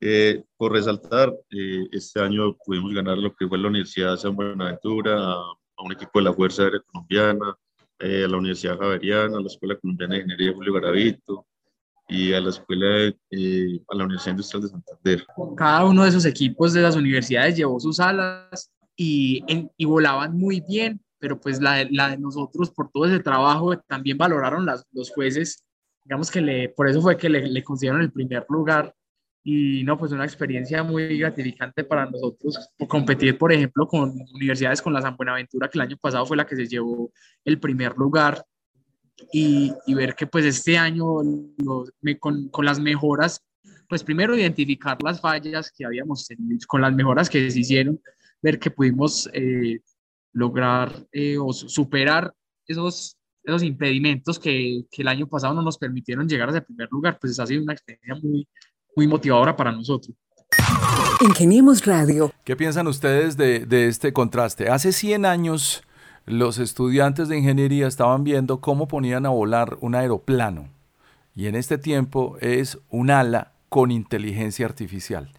eh, 0.02 0.44
por 0.58 0.72
resaltar, 0.72 1.32
eh, 1.52 1.84
este 1.92 2.20
año 2.20 2.58
pudimos 2.66 2.92
ganar 2.92 3.20
lo 3.20 3.36
que 3.36 3.48
fue 3.48 3.60
la 3.60 3.68
Universidad 3.68 4.12
de 4.12 4.18
San 4.18 4.36
Buenaventura, 4.36 5.16
a, 5.16 5.34
a 5.34 5.84
un 5.84 5.92
equipo 5.92 6.18
de 6.20 6.24
la 6.24 6.34
Fuerza 6.34 6.64
Aérea 6.64 6.82
Colombiana, 6.92 7.56
eh, 8.00 8.26
a 8.26 8.28
la 8.28 8.38
Universidad 8.38 8.78
Javeriana, 8.78 9.38
a 9.38 9.42
la 9.42 9.48
Escuela 9.48 9.78
Colombiana 9.80 10.16
de 10.16 10.22
Ingeniería 10.22 10.54
Julio 10.54 10.74
Garavito 10.74 11.46
y 12.08 12.34
a 12.34 12.42
la 12.42 12.50
Escuela, 12.50 13.14
eh, 13.32 13.80
a 13.88 13.96
la 13.96 14.04
Universidad 14.04 14.34
Industrial 14.34 14.64
de 14.64 14.70
Santander. 14.70 15.26
Cada 15.58 15.86
uno 15.86 16.04
de 16.04 16.10
esos 16.10 16.26
equipos 16.26 16.74
de 16.74 16.82
las 16.82 16.96
universidades 16.96 17.56
llevó 17.56 17.80
sus 17.80 18.00
alas 18.00 18.72
y, 18.96 19.44
y 19.78 19.86
volaban 19.86 20.38
muy 20.38 20.62
bien, 20.62 21.02
pero 21.20 21.40
pues 21.40 21.60
la, 21.60 21.86
la, 21.90 22.10
de 22.10 22.18
nosotros 22.18 22.70
por 22.70 22.92
todo 22.92 23.06
ese 23.06 23.20
trabajo 23.20 23.78
también 23.88 24.18
valoraron 24.18 24.66
las, 24.66 24.86
los 24.92 25.10
jueces, 25.12 25.64
digamos 26.04 26.30
que 26.30 26.42
le, 26.42 26.70
por 26.70 26.88
eso 26.88 27.02
fue 27.02 27.18
que 27.18 27.30
le, 27.30 27.48
le 27.48 27.64
el 27.64 28.12
primer 28.12 28.46
lugar 28.50 28.94
y 29.48 29.84
no, 29.84 29.96
pues 29.96 30.12
una 30.12 30.26
experiencia 30.26 30.82
muy 30.82 31.20
gratificante 31.20 31.84
para 31.84 32.08
nosotros 32.10 32.68
competir, 32.88 33.38
por 33.38 33.54
ejemplo, 33.54 33.88
con 33.88 34.12
universidades 34.34 34.82
con 34.82 34.92
la 34.92 35.04
San 35.04 35.16
Buenaventura, 35.16 35.70
que 35.70 35.78
el 35.78 35.84
año 35.84 35.98
pasado 35.98 36.26
fue 36.26 36.36
la 36.36 36.48
que 36.48 36.56
se 36.56 36.68
llevó 36.68 37.12
el 37.46 37.60
primer 37.60 37.96
lugar, 37.96 38.44
y, 39.32 39.72
y 39.86 39.94
ver 39.94 40.16
que 40.16 40.28
pues 40.28 40.46
este 40.46 40.78
año 40.78 41.06
con, 42.20 42.50
con, 42.50 42.66
las 42.66 42.80
mejoras, 42.80 43.40
pues 43.88 44.04
primero 44.04 44.36
identificar 44.36 44.98
las 45.04 45.22
fallas 45.22 45.72
que 45.72 45.86
habíamos 45.86 46.26
tenido, 46.26 46.58
con 46.68 46.82
las 46.82 46.94
mejoras 46.94 47.30
que 47.30 47.50
se 47.50 47.60
hicieron, 47.60 48.02
ver 48.42 48.60
que 48.60 48.72
pudimos 48.72 49.30
eh, 49.32 49.80
lograr 50.34 50.92
eh, 51.12 51.38
o 51.38 51.54
superar 51.54 52.34
esos, 52.68 53.16
esos 53.44 53.64
impedimentos 53.64 54.40
que, 54.40 54.86
que, 54.92 55.04
el 55.04 55.08
año 55.08 55.28
pasado 55.28 55.54
no 55.54 55.62
nos 55.62 55.78
permitieron 55.78 56.28
llegar 56.28 56.50
a 56.50 56.52
ese 56.52 56.62
primer 56.62 56.90
lugar, 56.92 57.20
pues 57.22 57.40
ha 57.40 57.46
sido 57.46 57.64
una 57.64 57.74
experiencia 57.74 58.16
muy, 58.16 58.48
muy 58.96 59.08
motivadora 59.08 59.56
para 59.56 59.72
nosotros. 59.72 60.16
Ingeniemos 61.22 61.86
Radio. 61.86 62.32
¿Qué 62.44 62.56
piensan 62.56 62.88
ustedes 62.88 63.38
de, 63.38 63.66
de, 63.66 63.88
este 63.88 64.14
contraste? 64.14 64.70
Hace 64.70 64.92
100 64.92 65.26
años 65.26 65.84
los 66.26 66.58
estudiantes 66.58 67.28
de 67.28 67.38
ingeniería 67.38 67.88
estaban 67.88 68.24
viendo 68.24 68.60
cómo 68.60 68.88
ponían 68.88 69.26
a 69.26 69.30
volar 69.30 69.78
un 69.82 69.96
aeroplano 69.96 70.70
y 71.36 71.48
en 71.48 71.56
este 71.56 71.78
tiempo 71.78 72.38
es 72.42 72.80
un 72.90 73.12
ala 73.12 73.52
con 73.70 73.92
inteligencia 73.92 74.66
artificial. 74.66 75.32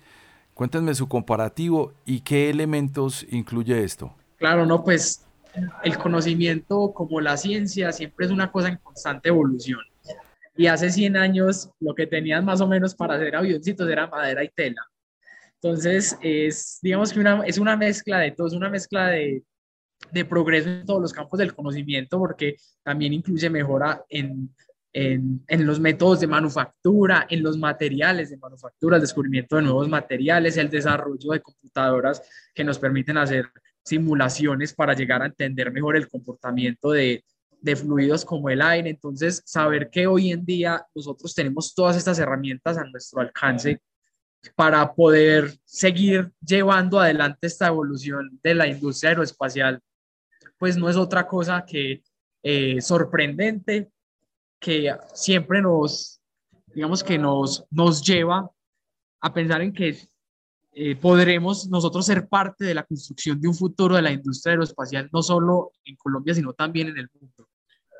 Cuéntenme 0.54 0.94
su 0.94 1.08
comparativo 1.08 1.92
y 2.04 2.20
qué 2.20 2.50
elementos 2.50 3.26
incluye 3.30 3.82
esto. 3.82 4.12
Claro, 4.38 4.66
no, 4.66 4.84
pues 4.84 5.24
el 5.82 5.98
conocimiento 5.98 6.92
como 6.94 7.20
la 7.20 7.36
ciencia 7.36 7.92
siempre 7.92 8.26
es 8.26 8.32
una 8.32 8.52
cosa 8.52 8.68
en 8.68 8.76
constante 8.76 9.28
evolución 9.28 9.80
y 10.56 10.66
hace 10.66 10.90
100 10.90 11.16
años 11.16 11.70
lo 11.80 11.94
que 11.94 12.06
tenían 12.06 12.44
más 12.44 12.60
o 12.60 12.66
menos 12.68 12.94
para 12.94 13.14
hacer 13.14 13.36
avioncitos 13.36 13.88
era 13.88 14.06
madera 14.06 14.42
y 14.42 14.48
tela. 14.48 14.82
Entonces, 15.60 16.16
es, 16.22 16.78
digamos 16.82 17.12
que 17.12 17.20
una, 17.20 17.44
es 17.44 17.58
una 17.58 17.76
mezcla 17.76 18.18
de 18.18 18.32
todo, 18.32 18.46
es 18.46 18.52
una 18.52 18.70
mezcla 18.70 19.08
de, 19.08 19.42
de 20.12 20.24
progreso 20.24 20.68
en 20.68 20.86
todos 20.86 21.00
los 21.00 21.12
campos 21.12 21.38
del 21.38 21.54
conocimiento, 21.54 22.18
porque 22.18 22.56
también 22.82 23.12
incluye 23.12 23.50
mejora 23.50 24.04
en, 24.08 24.54
en, 24.92 25.44
en, 25.46 25.66
los 25.66 25.80
métodos 25.80 26.20
de 26.20 26.26
manufactura, 26.26 27.26
en 27.28 27.42
los 27.42 27.58
materiales 27.58 28.30
de 28.30 28.36
manufactura, 28.36 28.96
el 28.96 29.02
descubrimiento 29.02 29.56
de 29.56 29.62
nuevos 29.62 29.88
materiales, 29.88 30.56
el 30.56 30.70
desarrollo 30.70 31.32
de 31.32 31.40
computadoras 31.40 32.22
que 32.54 32.64
nos 32.64 32.78
permiten 32.78 33.18
hacer 33.18 33.50
simulaciones 33.82 34.74
para 34.74 34.94
llegar 34.94 35.22
a 35.22 35.26
entender 35.26 35.72
mejor 35.72 35.96
el 35.96 36.08
comportamiento 36.08 36.90
de, 36.90 37.24
de 37.66 37.74
fluidos 37.74 38.24
como 38.24 38.48
el 38.48 38.62
aire. 38.62 38.90
Entonces, 38.90 39.42
saber 39.44 39.90
que 39.90 40.06
hoy 40.06 40.30
en 40.30 40.44
día 40.44 40.86
nosotros 40.94 41.34
tenemos 41.34 41.74
todas 41.74 41.96
estas 41.96 42.18
herramientas 42.20 42.78
a 42.78 42.84
nuestro 42.84 43.20
alcance 43.20 43.82
para 44.54 44.94
poder 44.94 45.58
seguir 45.64 46.32
llevando 46.40 47.00
adelante 47.00 47.48
esta 47.48 47.66
evolución 47.66 48.38
de 48.40 48.54
la 48.54 48.68
industria 48.68 49.10
aeroespacial, 49.10 49.80
pues 50.56 50.76
no 50.76 50.88
es 50.88 50.96
otra 50.96 51.26
cosa 51.26 51.64
que 51.66 52.04
eh, 52.44 52.80
sorprendente, 52.80 53.90
que 54.60 54.94
siempre 55.12 55.60
nos, 55.60 56.20
digamos 56.72 57.02
que 57.02 57.18
nos, 57.18 57.66
nos 57.70 58.00
lleva 58.00 58.48
a 59.20 59.34
pensar 59.34 59.60
en 59.60 59.72
que 59.72 59.98
eh, 60.72 60.94
podremos 60.94 61.68
nosotros 61.68 62.06
ser 62.06 62.28
parte 62.28 62.64
de 62.64 62.74
la 62.74 62.84
construcción 62.84 63.40
de 63.40 63.48
un 63.48 63.54
futuro 63.54 63.96
de 63.96 64.02
la 64.02 64.12
industria 64.12 64.52
aeroespacial, 64.52 65.10
no 65.12 65.22
solo 65.22 65.72
en 65.84 65.96
Colombia, 65.96 66.34
sino 66.34 66.52
también 66.52 66.88
en 66.88 66.98
el 66.98 67.10
mundo. 67.18 67.35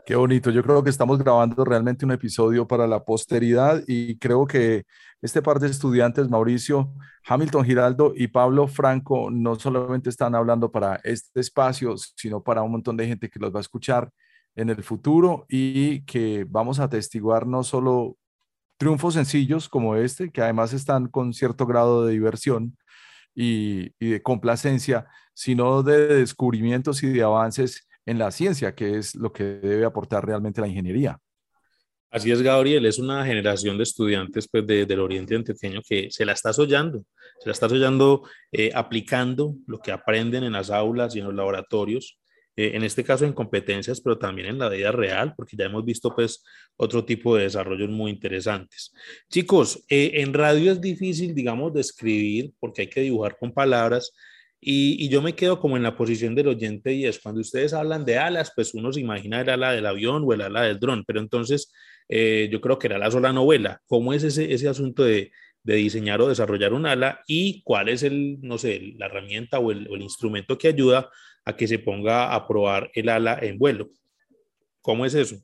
Qué 0.06 0.14
bonito. 0.14 0.50
Yo 0.52 0.62
creo 0.62 0.84
que 0.84 0.90
estamos 0.90 1.18
grabando 1.18 1.64
realmente 1.64 2.04
un 2.04 2.12
episodio 2.12 2.64
para 2.68 2.86
la 2.86 3.04
posteridad 3.04 3.82
y 3.88 4.16
creo 4.18 4.46
que 4.46 4.84
este 5.20 5.42
par 5.42 5.58
de 5.58 5.66
estudiantes, 5.66 6.30
Mauricio, 6.30 6.92
Hamilton 7.26 7.64
Giraldo 7.64 8.12
y 8.14 8.28
Pablo 8.28 8.68
Franco, 8.68 9.30
no 9.32 9.56
solamente 9.56 10.08
están 10.08 10.36
hablando 10.36 10.70
para 10.70 11.00
este 11.02 11.40
espacio, 11.40 11.96
sino 11.96 12.40
para 12.40 12.62
un 12.62 12.70
montón 12.70 12.96
de 12.96 13.08
gente 13.08 13.28
que 13.28 13.40
los 13.40 13.52
va 13.52 13.58
a 13.58 13.62
escuchar 13.62 14.12
en 14.54 14.70
el 14.70 14.84
futuro 14.84 15.44
y 15.48 16.04
que 16.04 16.46
vamos 16.48 16.78
a 16.78 16.84
atestiguar 16.84 17.44
no 17.44 17.64
solo 17.64 18.16
triunfos 18.76 19.14
sencillos 19.14 19.68
como 19.68 19.96
este, 19.96 20.30
que 20.30 20.40
además 20.40 20.72
están 20.72 21.08
con 21.08 21.32
cierto 21.34 21.66
grado 21.66 22.06
de 22.06 22.12
diversión 22.12 22.78
y 23.34 23.90
de 23.98 24.22
complacencia, 24.22 25.08
sino 25.34 25.82
de 25.82 26.06
descubrimientos 26.18 27.02
y 27.02 27.08
de 27.08 27.24
avances 27.24 27.88
en 28.06 28.18
la 28.18 28.30
ciencia, 28.30 28.74
que 28.74 28.96
es 28.96 29.14
lo 29.14 29.32
que 29.32 29.44
debe 29.44 29.84
aportar 29.84 30.24
realmente 30.24 30.60
la 30.60 30.68
ingeniería. 30.68 31.18
Así 32.08 32.30
es, 32.30 32.40
Gabriel, 32.40 32.86
es 32.86 32.98
una 32.98 33.26
generación 33.26 33.76
de 33.76 33.82
estudiantes 33.82 34.48
pues, 34.48 34.66
del 34.66 35.00
Oriente 35.00 35.34
Antioqueño 35.34 35.82
que 35.86 36.08
se 36.10 36.24
la 36.24 36.32
está 36.32 36.52
soñando, 36.52 37.04
se 37.40 37.48
la 37.48 37.52
está 37.52 37.68
soñando 37.68 38.22
eh, 38.52 38.70
aplicando 38.72 39.56
lo 39.66 39.78
que 39.80 39.92
aprenden 39.92 40.44
en 40.44 40.52
las 40.52 40.70
aulas 40.70 41.14
y 41.14 41.18
en 41.18 41.26
los 41.26 41.34
laboratorios, 41.34 42.18
eh, 42.54 42.70
en 42.74 42.84
este 42.84 43.04
caso 43.04 43.26
en 43.26 43.34
competencias, 43.34 44.00
pero 44.00 44.16
también 44.16 44.48
en 44.48 44.58
la 44.58 44.70
vida 44.70 44.92
real, 44.92 45.34
porque 45.36 45.56
ya 45.58 45.66
hemos 45.66 45.84
visto 45.84 46.14
pues 46.14 46.42
otro 46.76 47.04
tipo 47.04 47.36
de 47.36 47.42
desarrollos 47.42 47.90
muy 47.90 48.12
interesantes. 48.12 48.94
Chicos, 49.28 49.84
eh, 49.90 50.12
en 50.14 50.32
radio 50.32 50.72
es 50.72 50.80
difícil, 50.80 51.34
digamos, 51.34 51.74
describir, 51.74 52.52
porque 52.58 52.82
hay 52.82 52.88
que 52.88 53.00
dibujar 53.02 53.36
con 53.38 53.52
palabras, 53.52 54.12
y, 54.68 55.08
yo 55.08 55.22
me 55.22 55.36
quedo 55.36 55.60
como 55.60 55.76
en 55.76 55.84
la 55.84 55.96
posición 55.96 56.34
del 56.34 56.48
oyente 56.48 56.92
y 56.92 57.06
es 57.06 57.20
cuando 57.20 57.40
ustedes 57.40 57.72
hablan 57.72 58.04
de 58.04 58.18
alas, 58.18 58.50
pues 58.52 58.74
uno 58.74 58.92
se 58.92 58.98
imagina 58.98 59.40
el 59.40 59.48
ala 59.48 59.70
del 59.70 59.86
avión 59.86 60.24
o 60.26 60.32
el 60.32 60.40
ala 60.40 60.62
del 60.62 60.80
dron, 60.80 61.04
pero 61.06 61.20
entonces 61.20 61.72
eh, 62.08 62.48
yo 62.50 62.60
creo 62.60 62.76
que 62.76 62.88
era 62.88 62.98
la 62.98 63.08
sola 63.08 63.32
novela. 63.32 63.80
¿Cómo 63.86 64.12
es 64.12 64.24
ese, 64.24 64.52
ese 64.52 64.68
asunto 64.68 65.04
de, 65.04 65.30
de, 65.62 65.74
diseñar 65.76 66.20
o 66.20 66.28
desarrollar 66.28 66.72
un 66.72 66.84
ala 66.84 67.20
y 67.28 67.62
cuál 67.62 67.88
es 67.88 68.02
el, 68.02 68.40
no 68.40 68.58
sé, 68.58 68.94
la 68.98 69.06
herramienta 69.06 69.60
o 69.60 69.70
el, 69.70 69.86
instrumento 70.02 70.58
que 70.58 70.66
ayuda 70.66 71.10
a 71.44 71.54
que 71.54 71.68
se 71.68 71.78
ponga 71.78 72.34
a 72.34 72.48
probar 72.48 72.90
el 72.94 73.08
ala 73.08 73.38
en 73.40 73.58
vuelo? 73.58 73.90
¿Cómo 74.80 75.06
es 75.06 75.14
eso? 75.14 75.36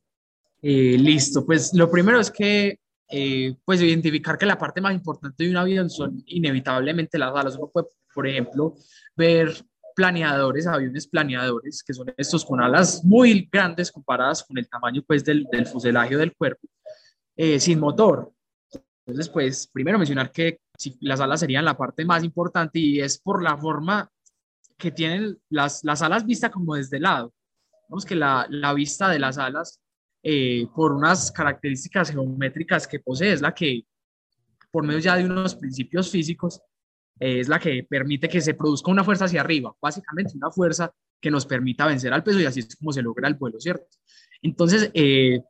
Eh, 0.63 0.97
listo, 0.99 1.47
pues 1.47 1.73
lo 1.75 1.89
primero 1.89 2.19
es 2.19 2.29
que 2.29 2.77
eh, 3.09 3.55
pues 3.65 3.81
identificar 3.81 4.37
que 4.37 4.47
la 4.47 4.59
parte 4.59 4.81
más 4.81 4.95
importante 4.95 5.45
de 5.45 5.51
un 5.51 5.59
avión 5.59 5.89
son 5.91 6.25
inevitablemente 6.27 7.19
las 7.19 7.37
alas. 7.37 7.57
Uno 7.57 7.71
puede, 7.73 7.87
por 8.15 8.27
ejemplo, 8.27 8.75
ver 9.17 9.53
planeadores, 9.95 10.67
aviones 10.67 11.07
planeadores, 11.07 11.83
que 11.83 11.95
son 11.95 12.13
estos 12.17 12.45
con 12.45 12.61
alas 12.61 13.05
muy 13.05 13.49
grandes 13.51 13.93
comparadas 13.93 14.43
con 14.43 14.59
el 14.59 14.69
tamaño 14.69 15.03
pues 15.07 15.25
del, 15.25 15.47
del 15.51 15.67
fuselaje 15.67 16.17
del 16.17 16.35
cuerpo, 16.35 16.67
eh, 17.37 17.61
sin 17.61 17.79
motor. 17.79 18.33
Entonces, 19.05 19.29
pues, 19.29 19.67
primero 19.67 19.99
mencionar 19.99 20.31
que 20.31 20.61
si 20.79 20.97
las 21.01 21.21
alas 21.21 21.41
serían 21.41 21.65
la 21.65 21.77
parte 21.77 22.05
más 22.05 22.25
importante 22.25 22.79
y 22.79 23.01
es 23.01 23.19
por 23.19 23.43
la 23.43 23.57
forma 23.57 24.11
que 24.79 24.91
tienen 24.91 25.39
las, 25.49 25.85
las 25.85 26.03
alas 26.03 26.25
vistas 26.25 26.51
como 26.51 26.75
desde 26.75 26.97
el 26.97 27.05
lado. 27.05 27.33
Vemos 27.89 28.05
que 28.05 28.15
la, 28.15 28.47
la 28.49 28.73
vista 28.73 29.09
de 29.09 29.19
las 29.19 29.39
alas, 29.39 29.81
eh, 30.23 30.67
por 30.75 30.93
unas 30.93 31.31
características 31.31 32.11
geométricas 32.11 32.87
que 32.87 33.01
posee, 33.01 33.33
es 33.33 33.41
la 33.41 33.55
que, 33.55 33.85
por 34.71 34.85
medio 34.85 35.01
ya 35.01 35.17
de 35.17 35.25
unos 35.25 35.55
principios 35.55 36.11
físicos, 36.11 36.61
es 37.19 37.49
la 37.49 37.59
que 37.59 37.87
permite 37.89 38.29
que 38.29 38.41
se 38.41 38.55
produzca 38.55 38.91
una 38.91 39.05
fuerza 39.05 39.27
hacia 39.27 39.41
arriba, 39.41 39.75
básicamente 39.81 40.37
una 40.37 40.51
fuerza 40.51 40.93
que 41.21 41.31
nos 41.31 41.47
permita 41.47 41.87
vencer 41.87 42.13
al 42.13 42.25
peso 42.25 42.41
y 42.41 42.45
así 42.45 42.61
es 42.61 42.77
como 42.77 42.93
se 42.93 43.03
logra 43.03 43.29
el 43.29 43.35
vuelo, 43.35 43.61
¿cierto? 43.61 43.87
Entonces, 44.43 44.91
eh, 44.93 45.41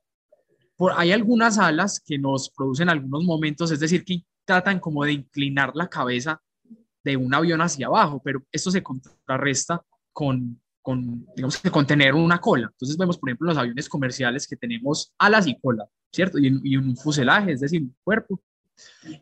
por, 0.77 0.93
hay 0.97 1.13
algunas 1.13 1.59
alas 1.59 2.01
que 2.05 2.19
nos 2.19 2.51
producen 2.51 2.89
algunos 2.89 3.25
momentos, 3.25 3.71
es 3.71 3.81
decir, 3.81 4.05
que 4.05 4.23
tratan 4.45 4.81
como 4.81 5.05
de 5.05 5.13
inclinar 5.13 5.73
la 5.75 5.89
cabeza 5.89 6.43
de 7.05 7.17
un 7.17 7.33
avión 7.35 7.61
hacia 7.61 7.87
abajo, 7.87 8.21
pero 8.23 8.43
esto 8.53 8.71
se 8.71 8.83
contrarresta 8.83 9.83
con, 10.13 10.61
con 10.83 11.27
digamos 11.35 11.59
que 11.59 11.71
con 11.71 11.87
tener 11.87 12.15
una 12.15 12.41
cola. 12.41 12.69
Entonces 12.71 12.97
vemos, 12.97 13.19
por 13.19 13.31
ejemplo, 13.31 13.49
los 13.49 13.57
aviones 13.57 13.89
comerciales 13.89 14.47
que 14.47 14.57
tenemos 14.57 15.13
alas 15.19 15.47
y 15.47 15.59
cola, 15.59 15.87
¿cierto? 16.13 16.39
Y 16.39 16.77
un 16.77 16.97
fuselaje, 16.97 17.53
es 17.53 17.61
decir, 17.61 17.83
un 17.83 17.97
cuerpo. 18.05 18.41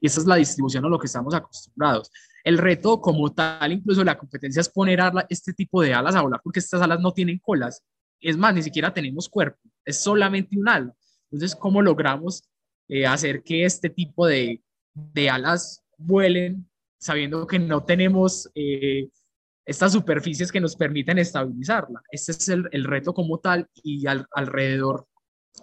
Y 0.01 0.07
esta 0.07 0.21
es 0.21 0.27
la 0.27 0.37
distribución 0.37 0.85
a 0.85 0.89
lo 0.89 0.99
que 0.99 1.07
estamos 1.07 1.35
acostumbrados. 1.35 2.11
El 2.45 2.59
reto 2.59 3.01
como 3.01 3.33
tal, 3.33 3.73
incluso 3.73 4.03
la 4.05 4.17
competencia 4.17 4.61
es 4.61 4.69
poner 4.69 5.01
este 5.29 5.53
tipo 5.53 5.83
de 5.83 5.95
alas 5.95 6.15
a 6.15 6.23
volar 6.23 6.41
porque 6.43 6.61
estas 6.61 6.81
alas 6.81 7.01
no 7.01 7.13
tienen 7.13 7.39
colas. 7.39 7.85
Es 8.21 8.37
más, 8.37 8.55
ni 8.55 8.63
siquiera 8.63 8.93
tenemos 8.93 9.29
cuerpo, 9.29 9.59
es 9.85 10.03
solamente 10.03 10.59
un 10.59 10.69
ala. 10.69 10.95
Entonces, 11.31 11.57
¿cómo 11.57 11.81
logramos 11.83 12.49
eh, 12.89 13.07
hacer 13.07 13.43
que 13.43 13.65
este 13.65 13.89
tipo 13.89 14.27
de, 14.27 14.63
de, 14.95 15.31
alas 15.31 15.83
vuelen 15.97 16.69
sabiendo 16.99 17.47
que 17.47 17.59
no 17.59 17.85
tenemos 17.85 18.51
eh, 18.55 19.09
estas 19.65 19.93
superficies 19.93 20.51
que 20.51 20.61
nos 20.61 20.77
permiten 20.77 21.19
estabilizarla? 21.19 22.03
Este 22.11 22.33
es 22.33 22.49
el, 22.49 22.69
el 22.73 22.85
reto 22.85 23.15
como 23.15 23.39
tal 23.39 23.69
y 23.83 24.07
al, 24.07 24.27
alrededor 24.33 25.07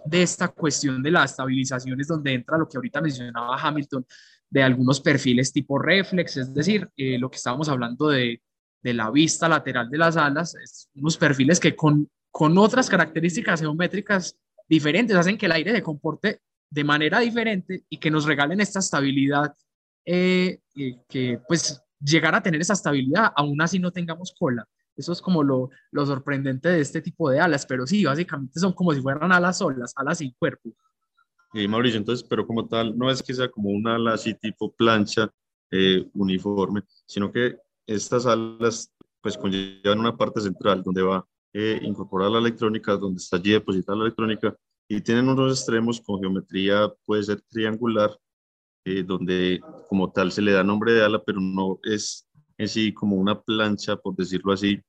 de 0.04 0.22
esta 0.22 0.48
cuestión 0.48 1.02
de 1.02 1.10
la 1.10 1.24
estabilización 1.24 2.00
es 2.00 2.08
donde 2.08 2.32
entra 2.32 2.58
lo 2.58 2.68
que 2.68 2.76
ahorita 2.76 3.00
mencionaba 3.00 3.60
Hamilton, 3.60 4.06
de 4.50 4.62
algunos 4.62 5.00
perfiles 5.00 5.52
tipo 5.52 5.78
reflex, 5.78 6.36
es 6.38 6.54
decir, 6.54 6.88
eh, 6.96 7.18
lo 7.18 7.30
que 7.30 7.36
estábamos 7.36 7.68
hablando 7.68 8.08
de, 8.08 8.42
de, 8.82 8.94
la 8.94 9.10
vista 9.10 9.48
lateral 9.48 9.90
de 9.90 9.98
las 9.98 10.16
alas, 10.16 10.54
es 10.54 10.88
unos 10.94 11.18
perfiles 11.18 11.60
que 11.60 11.76
con, 11.76 12.08
con 12.30 12.56
otras 12.56 12.88
características 12.88 13.60
geométricas 13.60 14.38
diferentes 14.66 15.16
hacen 15.16 15.36
que 15.36 15.46
el 15.46 15.52
aire 15.52 15.72
se 15.72 15.82
comporte 15.82 16.40
de 16.70 16.84
manera 16.84 17.20
diferente 17.20 17.84
y 17.88 17.98
que 17.98 18.10
nos 18.10 18.24
regalen 18.24 18.60
esta 18.60 18.78
estabilidad 18.78 19.54
eh, 20.06 20.60
que 21.08 21.40
pues 21.46 21.82
llegar 22.00 22.34
a 22.34 22.42
tener 22.42 22.60
esa 22.60 22.72
estabilidad, 22.72 23.32
aún 23.36 23.60
así 23.60 23.78
no 23.78 23.90
tengamos 23.90 24.34
cola. 24.38 24.66
Eso 24.98 25.12
es 25.12 25.22
como 25.22 25.42
lo, 25.42 25.70
lo 25.92 26.04
sorprendente 26.04 26.68
de 26.68 26.80
este 26.80 27.00
tipo 27.00 27.30
de 27.30 27.40
alas, 27.40 27.64
pero 27.64 27.86
sí, 27.86 28.04
básicamente 28.04 28.58
son 28.60 28.72
como 28.72 28.92
si 28.92 29.00
fueran 29.00 29.32
alas 29.32 29.58
solas, 29.58 29.92
alas 29.96 30.18
sin 30.18 30.32
cuerpo. 30.38 30.70
Y 31.54 31.66
Mauricio, 31.66 31.98
entonces, 31.98 32.26
pero 32.28 32.46
como 32.46 32.66
tal, 32.66 32.98
no 32.98 33.10
es 33.10 33.22
que 33.22 33.32
sea 33.32 33.48
como 33.48 33.70
una 33.70 33.94
ala 33.94 34.14
así 34.14 34.34
tipo 34.34 34.74
plancha 34.74 35.30
eh, 35.70 36.06
uniforme, 36.14 36.82
sino 37.06 37.32
que 37.32 37.56
estas 37.86 38.26
alas 38.26 38.92
pues 39.20 39.36
conllevan 39.36 40.00
una 40.00 40.16
parte 40.16 40.40
central 40.40 40.82
donde 40.82 41.02
va 41.02 41.26
eh, 41.54 41.80
incorporar 41.82 42.30
la 42.30 42.38
electrónica, 42.38 42.96
donde 42.96 43.18
está 43.18 43.36
allí 43.36 43.52
depositada 43.52 43.98
la 43.98 44.04
electrónica 44.04 44.54
y 44.88 45.00
tienen 45.00 45.28
unos 45.28 45.58
extremos 45.58 46.00
con 46.00 46.20
geometría, 46.20 46.92
puede 47.04 47.22
ser 47.22 47.40
triangular, 47.42 48.16
eh, 48.84 49.02
donde 49.02 49.60
como 49.88 50.10
tal 50.12 50.30
se 50.32 50.42
le 50.42 50.52
da 50.52 50.62
nombre 50.62 50.92
de 50.92 51.04
ala, 51.04 51.22
pero 51.24 51.40
no 51.40 51.78
es 51.82 52.27
en 52.58 52.68
sí 52.68 52.92
como 52.92 53.16
una 53.16 53.40
plancha, 53.40 53.96
por 53.96 54.16
decirlo 54.16 54.52
así, 54.52 54.80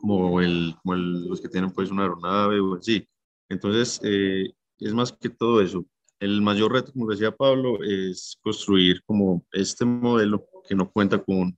como, 0.00 0.40
el, 0.40 0.74
como 0.82 0.96
los 0.96 1.40
que 1.40 1.48
tienen 1.48 1.70
pues 1.70 1.90
una 1.90 2.02
aeronave 2.02 2.58
o 2.60 2.74
así. 2.74 3.06
Entonces, 3.48 4.00
eh, 4.02 4.50
es 4.78 4.94
más 4.94 5.12
que 5.12 5.28
todo 5.28 5.60
eso. 5.60 5.84
El 6.18 6.42
mayor 6.42 6.72
reto, 6.72 6.92
como 6.92 7.10
decía 7.10 7.30
Pablo, 7.30 7.82
es 7.82 8.36
construir 8.42 9.02
como 9.04 9.44
este 9.52 9.84
modelo 9.84 10.46
que 10.68 10.74
no 10.74 10.90
cuenta 10.90 11.18
con, 11.18 11.56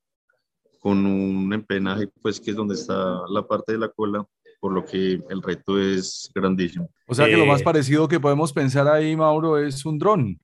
con 0.81 1.07
un 1.07 1.53
empenaje, 1.53 2.09
pues 2.21 2.41
que 2.41 2.51
es 2.51 2.57
donde 2.57 2.75
está 2.75 3.23
la 3.29 3.47
parte 3.47 3.73
de 3.73 3.79
la 3.79 3.89
cola, 3.89 4.25
por 4.61 4.73
lo 4.73 4.85
que 4.85 5.21
el 5.29 5.43
reto 5.43 5.81
es 5.81 6.31
grandísimo. 6.35 6.89
O 7.07 7.15
sea 7.15 7.27
que 7.27 7.37
lo 7.37 7.47
más 7.47 7.61
eh, 7.61 7.65
parecido 7.65 8.07
que 8.07 8.21
podemos 8.21 8.53
pensar 8.53 8.87
ahí, 8.87 9.17
Mauro, 9.17 9.59
es 9.59 9.85
un 9.85 9.99
dron. 9.99 10.41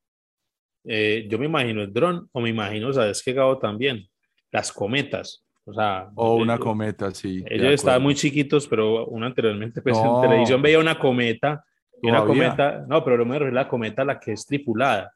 Eh, 0.85 1.27
yo 1.31 1.38
me 1.38 1.47
imagino 1.47 1.83
el 1.83 1.93
dron, 1.93 2.29
o 2.33 2.41
me 2.41 2.51
imagino, 2.51 2.93
¿sabes 2.93 3.23
qué, 3.23 3.33
Gabo? 3.33 3.59
También, 3.59 4.09
las 4.50 4.72
cometas. 4.72 5.44
O 5.64 5.74
sea, 5.74 6.08
o 6.14 6.37
una 6.37 6.58
cometa, 6.58 7.11
sí. 7.11 7.44
Ellos 7.46 7.74
estaban 7.74 8.02
muy 8.02 8.14
chiquitos, 8.14 8.66
pero 8.66 9.06
uno 9.06 9.26
anteriormente, 9.26 9.82
pues 9.82 9.98
en 9.98 10.20
televisión 10.22 10.62
veía 10.62 10.78
una 10.78 10.98
cometa 10.98 11.62
y 12.00 12.08
una 12.08 12.24
cometa, 12.24 12.87
no, 12.88 13.04
pero 13.04 13.18
lo 13.18 13.26
me 13.26 13.38
refiero 13.38 13.58
a 13.58 13.64
la 13.64 13.68
cometa, 13.68 14.04
la 14.04 14.18
que 14.18 14.32
es 14.32 14.46
tripulada, 14.46 15.12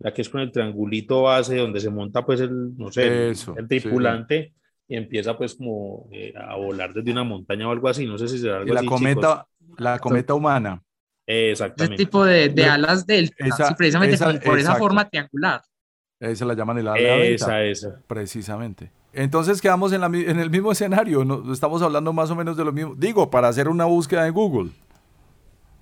la 0.00 0.12
que 0.12 0.22
es 0.22 0.28
con 0.28 0.40
el 0.40 0.50
triangulito 0.50 1.22
base 1.22 1.56
donde 1.56 1.78
se 1.78 1.90
monta 1.90 2.26
pues 2.26 2.40
el, 2.40 2.76
no 2.76 2.90
sé, 2.90 3.28
el, 3.28 3.68
tripulante 3.68 4.54
y 4.88 4.96
empieza 4.96 5.38
pues 5.38 5.54
como 5.54 6.08
eh, 6.10 6.32
a 6.36 6.56
volar 6.56 6.92
desde 6.92 7.12
una 7.12 7.22
montaña 7.22 7.68
o 7.68 7.70
algo 7.70 7.88
así, 7.88 8.04
no 8.04 8.18
sé 8.18 8.26
si 8.26 8.38
será 8.38 8.58
algo 8.58 8.74
la 8.74 8.84
Cometa, 8.84 9.46
la 9.78 9.98
cometa 10.00 10.34
humana. 10.34 10.82
Exactamente. 11.24 11.94
Ese 11.94 12.04
tipo 12.04 12.24
de, 12.24 12.48
de 12.48 12.64
alas 12.64 13.06
del, 13.06 13.30
precisamente 13.76 14.18
por 14.44 14.58
esa 14.58 14.74
forma 14.74 15.08
triangular. 15.08 15.62
Esa 16.22 16.44
la 16.44 16.54
llaman 16.54 16.78
el 16.78 16.86
ala 16.86 17.16
Esa, 17.24 17.64
esa. 17.64 18.00
Precisamente. 18.06 18.92
Entonces 19.12 19.60
quedamos 19.60 19.92
en, 19.92 20.02
en 20.04 20.38
el 20.38 20.50
mismo 20.50 20.70
escenario, 20.70 21.24
¿no? 21.24 21.52
estamos 21.52 21.82
hablando 21.82 22.12
más 22.12 22.30
o 22.30 22.36
menos 22.36 22.56
de 22.56 22.64
lo 22.64 22.72
mismo. 22.72 22.94
Digo, 22.96 23.28
para 23.28 23.48
hacer 23.48 23.68
una 23.68 23.86
búsqueda 23.86 24.26
en 24.28 24.32
Google. 24.32 24.70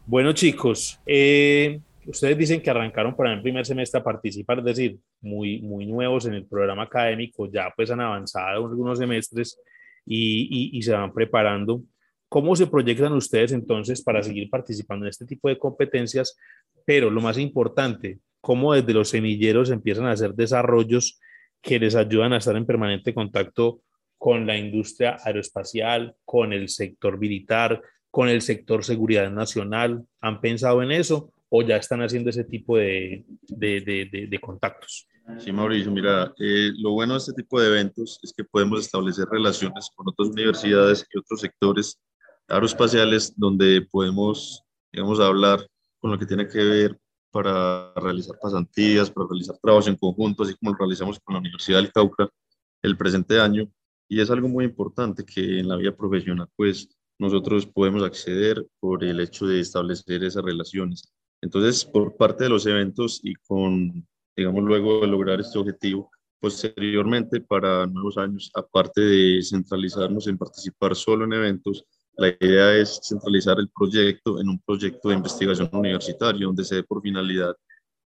Bueno, 0.06 0.32
chicos, 0.32 0.98
eh, 1.04 1.78
ustedes 2.06 2.38
dicen 2.38 2.62
que 2.62 2.70
arrancaron 2.70 3.14
para 3.14 3.34
el 3.34 3.42
primer 3.42 3.66
semestre 3.66 4.00
a 4.00 4.02
participar, 4.02 4.60
es 4.60 4.64
decir, 4.64 4.98
muy, 5.20 5.60
muy 5.60 5.84
nuevos 5.86 6.24
en 6.24 6.32
el 6.32 6.46
programa 6.46 6.84
académico, 6.84 7.46
ya 7.52 7.70
pues 7.76 7.90
han 7.90 8.00
avanzado 8.00 8.66
algunos 8.66 8.98
semestres 8.98 9.60
y, 10.06 10.70
y, 10.72 10.82
se 10.82 10.92
van 10.92 11.12
preparando. 11.12 11.82
¿Cómo 12.30 12.56
se 12.56 12.66
proyectan 12.66 13.12
ustedes 13.12 13.52
entonces 13.52 14.02
para 14.02 14.22
seguir 14.22 14.48
participando 14.48 15.04
en 15.04 15.10
este 15.10 15.26
tipo 15.26 15.50
de 15.50 15.58
competencias? 15.58 16.34
Pero 16.86 17.10
lo 17.10 17.20
más 17.20 17.36
importante, 17.36 18.18
¿cómo 18.40 18.74
desde 18.74 18.94
los 18.94 19.08
semilleros 19.10 19.70
empiezan 19.70 20.06
a 20.06 20.12
hacer 20.12 20.34
desarrollos 20.34 21.20
que 21.62 21.78
les 21.78 21.94
ayudan 21.94 22.32
a 22.32 22.38
estar 22.38 22.56
en 22.56 22.66
permanente 22.66 23.14
contacto 23.14 23.82
con 24.18 24.46
la 24.46 24.56
industria 24.56 25.16
aeroespacial, 25.24 26.14
con 26.24 26.52
el 26.52 26.68
sector 26.68 27.18
militar, 27.18 27.82
con 28.10 28.28
el 28.28 28.42
sector 28.42 28.84
seguridad 28.84 29.30
nacional? 29.30 30.04
¿Han 30.20 30.40
pensado 30.40 30.82
en 30.82 30.92
eso 30.92 31.32
o 31.48 31.62
ya 31.62 31.76
están 31.76 32.02
haciendo 32.02 32.30
ese 32.30 32.44
tipo 32.44 32.76
de, 32.76 33.24
de, 33.48 34.26
de, 34.28 34.38
contactos? 34.40 35.06
Sí, 35.38 35.52
Mauricio, 35.52 35.90
mira, 35.92 36.32
eh, 36.38 36.70
lo 36.78 36.92
bueno 36.92 37.14
de 37.14 37.18
este 37.18 37.32
tipo 37.32 37.60
de 37.60 37.68
eventos 37.68 38.18
es 38.22 38.32
que 38.32 38.44
podemos 38.44 38.80
establecer 38.80 39.26
relaciones 39.30 39.90
con 39.94 40.08
otras 40.08 40.28
universidades 40.28 41.06
y 41.12 41.18
otros 41.18 41.40
sectores 41.40 42.00
aeroespaciales 42.48 43.32
donde 43.36 43.86
podemos, 43.90 44.64
digamos, 44.92 45.20
hablar 45.20 45.60
con 45.98 46.10
lo 46.10 46.18
que 46.18 46.26
tiene 46.26 46.48
que 46.48 46.58
ver 46.58 46.98
para 47.30 47.92
realizar 47.94 48.36
pasantías, 48.40 49.10
para 49.10 49.26
realizar 49.28 49.56
trabajos 49.58 49.88
en 49.88 49.96
conjunto, 49.96 50.42
así 50.42 50.54
como 50.56 50.72
lo 50.72 50.78
realizamos 50.78 51.18
con 51.20 51.34
la 51.34 51.40
Universidad 51.40 51.78
del 51.78 51.92
Cauca 51.92 52.28
el 52.82 52.96
presente 52.96 53.40
año. 53.40 53.70
Y 54.08 54.20
es 54.20 54.30
algo 54.30 54.48
muy 54.48 54.64
importante 54.64 55.24
que 55.24 55.60
en 55.60 55.68
la 55.68 55.76
vida 55.76 55.96
profesional, 55.96 56.48
pues, 56.56 56.88
nosotros 57.18 57.66
podemos 57.66 58.02
acceder 58.02 58.66
por 58.80 59.04
el 59.04 59.20
hecho 59.20 59.46
de 59.46 59.60
establecer 59.60 60.24
esas 60.24 60.42
relaciones. 60.42 61.12
Entonces, 61.42 61.84
por 61.84 62.16
parte 62.16 62.44
de 62.44 62.50
los 62.50 62.66
eventos 62.66 63.20
y 63.22 63.34
con, 63.34 64.06
digamos, 64.36 64.64
luego 64.64 65.02
de 65.02 65.06
lograr 65.06 65.40
este 65.40 65.58
objetivo, 65.58 66.10
posteriormente 66.40 67.40
para 67.40 67.86
nuevos 67.86 68.16
años, 68.16 68.50
aparte 68.54 69.00
de 69.02 69.42
centralizarnos 69.42 70.26
en 70.26 70.38
participar 70.38 70.96
solo 70.96 71.24
en 71.26 71.34
eventos, 71.34 71.84
la 72.16 72.28
idea 72.40 72.76
es 72.76 73.00
centralizar 73.02 73.58
el 73.58 73.68
proyecto 73.68 74.40
en 74.40 74.48
un 74.48 74.58
proyecto 74.60 75.08
de 75.08 75.16
investigación 75.16 75.70
universitario, 75.72 76.48
donde 76.48 76.64
se 76.64 76.76
dé 76.76 76.82
por 76.82 77.02
finalidad 77.02 77.54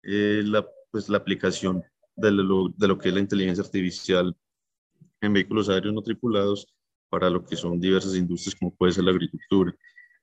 eh, 0.03 0.43
la, 0.45 0.65
pues, 0.91 1.09
la 1.09 1.17
aplicación 1.17 1.83
de 2.15 2.31
lo, 2.31 2.69
de 2.69 2.87
lo 2.87 2.97
que 2.97 3.09
es 3.09 3.13
la 3.13 3.21
inteligencia 3.21 3.63
artificial 3.63 4.35
en 5.21 5.33
vehículos 5.33 5.69
aéreos 5.69 5.93
no 5.93 6.01
tripulados 6.01 6.67
para 7.09 7.29
lo 7.29 7.45
que 7.45 7.55
son 7.55 7.79
diversas 7.79 8.15
industrias 8.15 8.55
como 8.55 8.75
puede 8.75 8.93
ser 8.93 9.03
la 9.03 9.11
agricultura. 9.11 9.73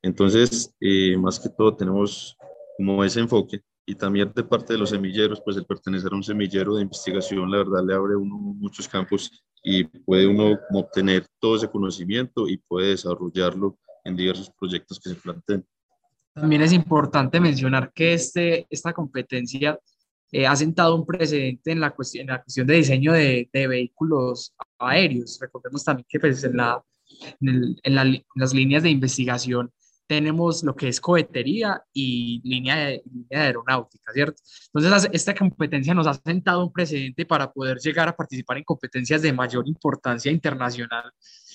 Entonces, 0.02 0.74
eh, 0.80 1.16
más 1.16 1.38
que 1.38 1.48
todo 1.48 1.74
tenemos 1.74 2.36
como 2.76 3.02
ese 3.04 3.20
enfoque 3.20 3.62
y 3.86 3.94
también 3.94 4.32
de 4.34 4.44
parte 4.44 4.74
de 4.74 4.78
los 4.78 4.90
semilleros, 4.90 5.40
pues 5.44 5.56
el 5.56 5.66
pertenecer 5.66 6.12
a 6.12 6.16
un 6.16 6.22
semillero 6.22 6.76
de 6.76 6.82
investigación, 6.82 7.50
la 7.50 7.58
verdad 7.58 7.84
le 7.84 7.94
abre 7.94 8.16
uno 8.16 8.36
muchos 8.36 8.88
campos 8.88 9.44
y 9.62 9.84
puede 9.84 10.26
uno 10.26 10.58
obtener 10.72 11.26
todo 11.38 11.56
ese 11.56 11.68
conocimiento 11.68 12.48
y 12.48 12.58
puede 12.58 12.90
desarrollarlo 12.90 13.78
en 14.04 14.16
diversos 14.16 14.50
proyectos 14.50 14.98
que 15.00 15.10
se 15.10 15.16
planteen. 15.16 15.66
También 16.32 16.62
es 16.62 16.72
importante 16.72 17.40
mencionar 17.40 17.92
que 17.92 18.14
este, 18.14 18.66
esta 18.70 18.92
competencia 18.92 19.78
eh, 20.32 20.46
ha 20.46 20.54
sentado 20.54 20.94
un 20.94 21.04
precedente 21.04 21.72
en 21.72 21.80
la 21.80 21.90
cuestión, 21.90 22.22
en 22.22 22.34
la 22.34 22.42
cuestión 22.42 22.66
de 22.66 22.76
diseño 22.76 23.12
de, 23.12 23.48
de 23.52 23.66
vehículos 23.66 24.54
aéreos. 24.78 25.38
Recordemos 25.40 25.84
también 25.84 26.06
que 26.08 26.20
pues, 26.20 26.44
en, 26.44 26.56
la, 26.56 26.82
en, 27.40 27.76
en, 27.82 28.24
las 28.36 28.54
líneas 28.54 28.84
de 28.84 28.90
investigación 28.90 29.72
tenemos 30.10 30.64
lo 30.64 30.74
que 30.74 30.88
es 30.88 31.00
cohetería 31.00 31.84
y 31.92 32.40
línea 32.42 32.74
de, 32.78 33.02
línea 33.04 33.28
de, 33.28 33.46
aeronáutica, 33.46 34.12
¿cierto? 34.12 34.42
Entonces, 34.74 35.08
esta 35.12 35.36
competencia 35.36 35.94
nos 35.94 36.08
ha 36.08 36.14
sentado 36.14 36.64
un 36.64 36.72
precedente 36.72 37.24
para 37.24 37.52
poder 37.52 37.78
llegar 37.78 38.08
a 38.08 38.16
participar 38.16 38.58
en 38.58 38.64
competencias 38.64 39.22
de 39.22 39.32
mayor 39.32 39.68
importancia 39.68 40.32
internacional, 40.32 41.12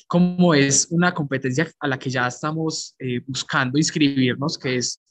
como 0.08 0.54
es 0.54 0.88
una 0.89 1.13
competencia 1.13 1.70
a 1.82 1.88
la 1.89 2.00
que 2.00 2.10
ya 2.10 2.28
estamos 2.28 2.96
eh, 2.98 3.20
buscando 3.28 3.78
inscribirnos, 3.78 4.58
que 4.58 4.78
es 4.78 5.02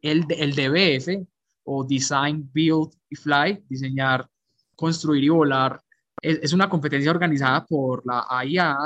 el, 0.00 0.24
el 0.28 0.54
DBF, 0.54 1.26
o 1.64 1.82
Design, 1.82 2.48
Build 2.54 2.92
y 3.10 3.16
Fly, 3.16 3.64
diseñar, 3.68 4.24
construir 4.76 5.24
y 5.24 5.30
volar. 5.30 5.82
Es, 6.22 6.52
una 6.52 6.68
competencia 6.68 7.10
organizada 7.10 7.66
por 7.66 8.06
la 8.06 8.24
AIA, 8.30 8.76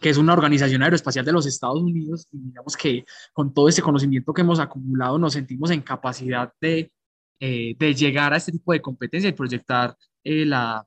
que 0.00 0.10
es 0.10 0.18
una 0.18 0.32
organización 0.32 0.82
aeroespacial 0.82 1.24
de 1.24 1.32
los 1.32 1.46
Estados 1.46 1.82
Unidos, 1.82 2.28
y 2.32 2.38
digamos 2.38 2.76
que 2.76 3.04
con 3.32 3.52
todo 3.52 3.68
ese 3.68 3.82
conocimiento 3.82 4.32
que 4.32 4.42
hemos 4.42 4.60
acumulado 4.60 5.18
nos 5.18 5.32
sentimos 5.32 5.70
en 5.70 5.80
capacidad 5.82 6.52
de, 6.60 6.92
eh, 7.40 7.74
de 7.78 7.94
llegar 7.94 8.32
a 8.32 8.36
este 8.36 8.52
tipo 8.52 8.72
de 8.72 8.80
competencia 8.80 9.28
y 9.28 9.32
proyectar 9.32 9.96
eh, 10.24 10.44
la, 10.44 10.86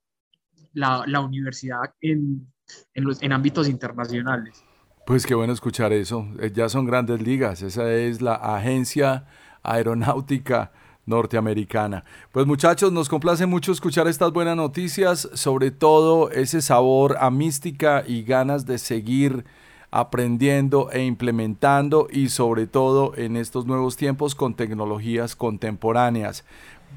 la, 0.74 1.04
la, 1.08 1.20
universidad 1.22 1.94
en, 2.00 2.48
en, 2.94 3.04
los, 3.04 3.22
en 3.22 3.34
ámbitos 3.34 3.68
internacionales. 3.68 4.64
Pues 5.06 5.26
qué 5.26 5.36
bueno 5.36 5.54
escuchar 5.54 5.92
eso. 5.94 6.28
Eh, 6.40 6.52
ya 6.54 6.70
son 6.70 6.86
grandes 6.86 7.22
ligas. 7.22 7.62
Esa 7.62 7.92
es 7.94 8.22
la 8.22 8.36
agencia 8.36 9.26
aeronáutica 9.64 10.72
norteamericana. 11.06 12.04
Pues 12.32 12.46
muchachos, 12.46 12.92
nos 12.92 13.10
complace 13.10 13.46
mucho 13.46 13.72
escuchar 13.72 14.08
estas 14.08 14.32
buenas 14.32 14.56
noticias, 14.56 15.30
sobre 15.34 15.72
todo 15.72 16.32
ese 16.32 16.62
sabor 16.62 17.18
a 17.20 17.30
mística 17.32 18.04
y 18.08 18.24
ganas 18.24 18.66
de 18.66 18.78
seguir 18.78 19.46
aprendiendo 19.92 20.90
e 20.92 21.04
implementando 21.04 22.08
y 22.10 22.30
sobre 22.30 22.66
todo 22.66 23.14
en 23.18 23.36
estos 23.36 23.66
nuevos 23.66 23.98
tiempos 23.98 24.36
con 24.36 24.54
tecnologías 24.54 25.36
contemporáneas. 25.36 26.46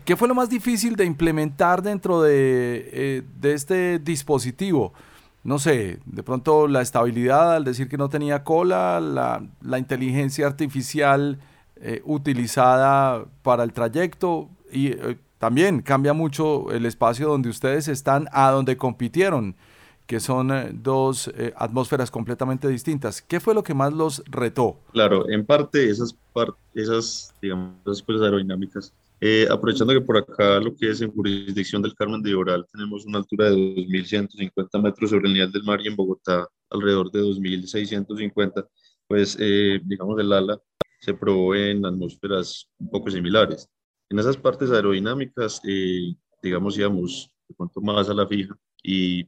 ¿Qué 0.05 0.17
fue 0.17 0.29
lo 0.29 0.35
más 0.35 0.49
difícil 0.49 0.97
de 0.97 1.05
implementar 1.05 1.83
dentro 1.83 2.23
de, 2.23 2.90
eh, 2.93 3.23
este 3.43 3.99
dispositivo? 3.99 4.93
no 5.45 5.59
sé, 5.59 5.99
de 6.07 6.23
pronto 6.23 6.67
la 6.67 6.81
estabilidad 6.81 7.57
al 7.57 7.64
decir 7.64 7.87
que 7.87 7.99
no 7.99 8.09
tenía 8.09 8.45
cola, 8.45 8.99
la, 8.99 9.43
la 9.61 9.79
inteligencia 9.79 10.47
artificial 10.47 11.38
eh, 11.77 12.03
utilizada 12.05 13.27
para 13.43 13.65
el 13.65 13.73
trayecto 13.73 14.49
y 14.73 14.89
eh, 14.89 15.19
también 15.39 15.83
cambia 15.83 16.13
mucho 16.13 16.71
el 16.73 16.87
espacio 16.87 17.29
donde 17.29 17.49
ustedes 17.49 17.89
están 17.89 18.29
a 18.33 18.51
donde 18.51 18.77
compitieron, 18.77 19.57
que 20.07 20.21
son 20.21 20.51
eh, 20.51 20.71
dos 20.73 21.29
eh, 21.37 21.53
atmósferas 21.57 22.11
completamente 22.11 22.69
distintas. 22.69 23.21
¿Qué 23.21 23.41
fue 23.41 23.55
lo 23.55 23.63
que 23.63 23.75
más 23.75 23.93
los 23.93 24.23
retó? 24.27 24.79
Claro, 24.93 25.29
en 25.29 25.45
parte 25.45 25.91
esas, 25.91 26.17
esas 26.75 27.35
digamos, 27.41 27.75
esas 27.87 28.23
aerodinámicas 28.23 28.93
eh, 29.21 29.47
aprovechando 29.51 29.95
que 29.95 30.01
por 30.01 30.19
acá 30.19 30.61
lo 30.61 30.77
que 30.77 30.91
es 30.91 31.01
en 31.01 31.11
jurisdicción 31.11 31.81
del 31.81 31.95
Carmen 31.95 32.21
de 32.21 32.35
Oral 32.35 32.67
tenemos 32.71 33.07
una 33.07 33.19
altura 33.19 33.49
de 33.49 33.57
2.150 33.57 34.83
metros 34.83 35.09
sobre 35.09 35.29
el 35.29 35.33
nivel 35.33 35.53
del 35.53 35.63
mar 35.63 35.81
y 35.81 35.89
en 35.89 35.97
Bogotá 35.97 36.47
alrededor 36.69 37.11
de 37.11 37.21
2.650, 37.21 38.67
pues 39.07 39.37
eh, 39.41 39.81
digamos 39.85 40.21
el 40.21 40.33
ala 40.33 40.61
se 41.05 41.12
probó 41.12 41.55
en 41.55 41.85
atmósferas 41.85 42.71
un 42.79 42.88
poco 42.88 43.11
similares. 43.11 43.69
En 44.09 44.19
esas 44.19 44.38
partes 44.38 44.71
aerodinámicas, 44.71 45.61
eh, 45.69 46.14
digamos, 46.43 46.79
íbamos 46.79 47.31
de 47.47 47.55
cuanto 47.55 47.83
más 47.83 48.09
a 48.09 48.14
la 48.14 48.27
fija 48.27 48.57
y 48.83 49.25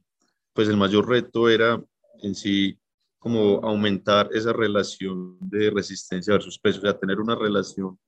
pues 0.53 0.67
el 0.69 0.77
mayor 0.77 1.07
reto 1.07 1.47
era 1.49 1.79
en 2.23 2.33
sí 2.33 2.79
como 3.19 3.59
aumentar 3.63 4.27
esa 4.33 4.53
relación 4.53 5.37
de 5.39 5.69
resistencia 5.69 6.33
versus 6.33 6.57
peso, 6.57 6.79
o 6.79 6.81
sea, 6.81 6.97
tener 6.97 7.19
una 7.19 7.35
relación 7.35 7.99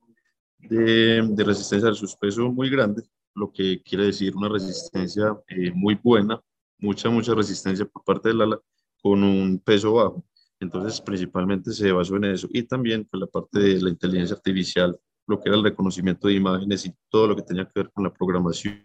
de, 0.57 1.21
resistencia 1.45 1.89
al 1.89 1.95
suspeso 1.95 2.51
muy 2.51 2.71
grande, 2.71 3.03
lo 3.35 3.51
que 3.51 3.83
quiere 3.83 4.05
decir 4.05 4.35
una 4.35 4.49
resistencia 4.49 5.37
eh, 5.47 5.71
muy 5.75 5.93
buena, 6.01 6.41
mucha, 6.79 7.09
mucha 7.09 7.35
resistencia 7.35 7.85
por 7.85 8.03
parte 8.03 8.29
del 8.29 8.41
ala 8.41 8.59
con 8.99 9.23
un 9.23 9.59
peso 9.59 9.93
bajo. 9.93 10.25
Entonces, 10.59 10.99
principalmente 11.01 11.71
se 11.71 11.91
basó 11.91 12.15
en 12.17 12.25
eso. 12.25 12.47
Y 12.51 12.63
también 12.63 13.07
pues, 13.09 13.21
la 13.21 13.27
parte 13.27 13.59
de 13.59 13.81
la 13.81 13.89
inteligencia 13.89 14.35
artificial, 14.35 14.99
lo 15.27 15.39
que 15.39 15.49
era 15.49 15.57
el 15.57 15.63
reconocimiento 15.63 16.27
de 16.27 16.33
imágenes 16.35 16.85
y 16.85 16.93
todo 17.09 17.27
lo 17.27 17.35
que 17.35 17.43
tenía 17.43 17.65
que 17.65 17.71
ver 17.75 17.91
con 17.91 18.03
la 18.03 18.13
programación, 18.13 18.83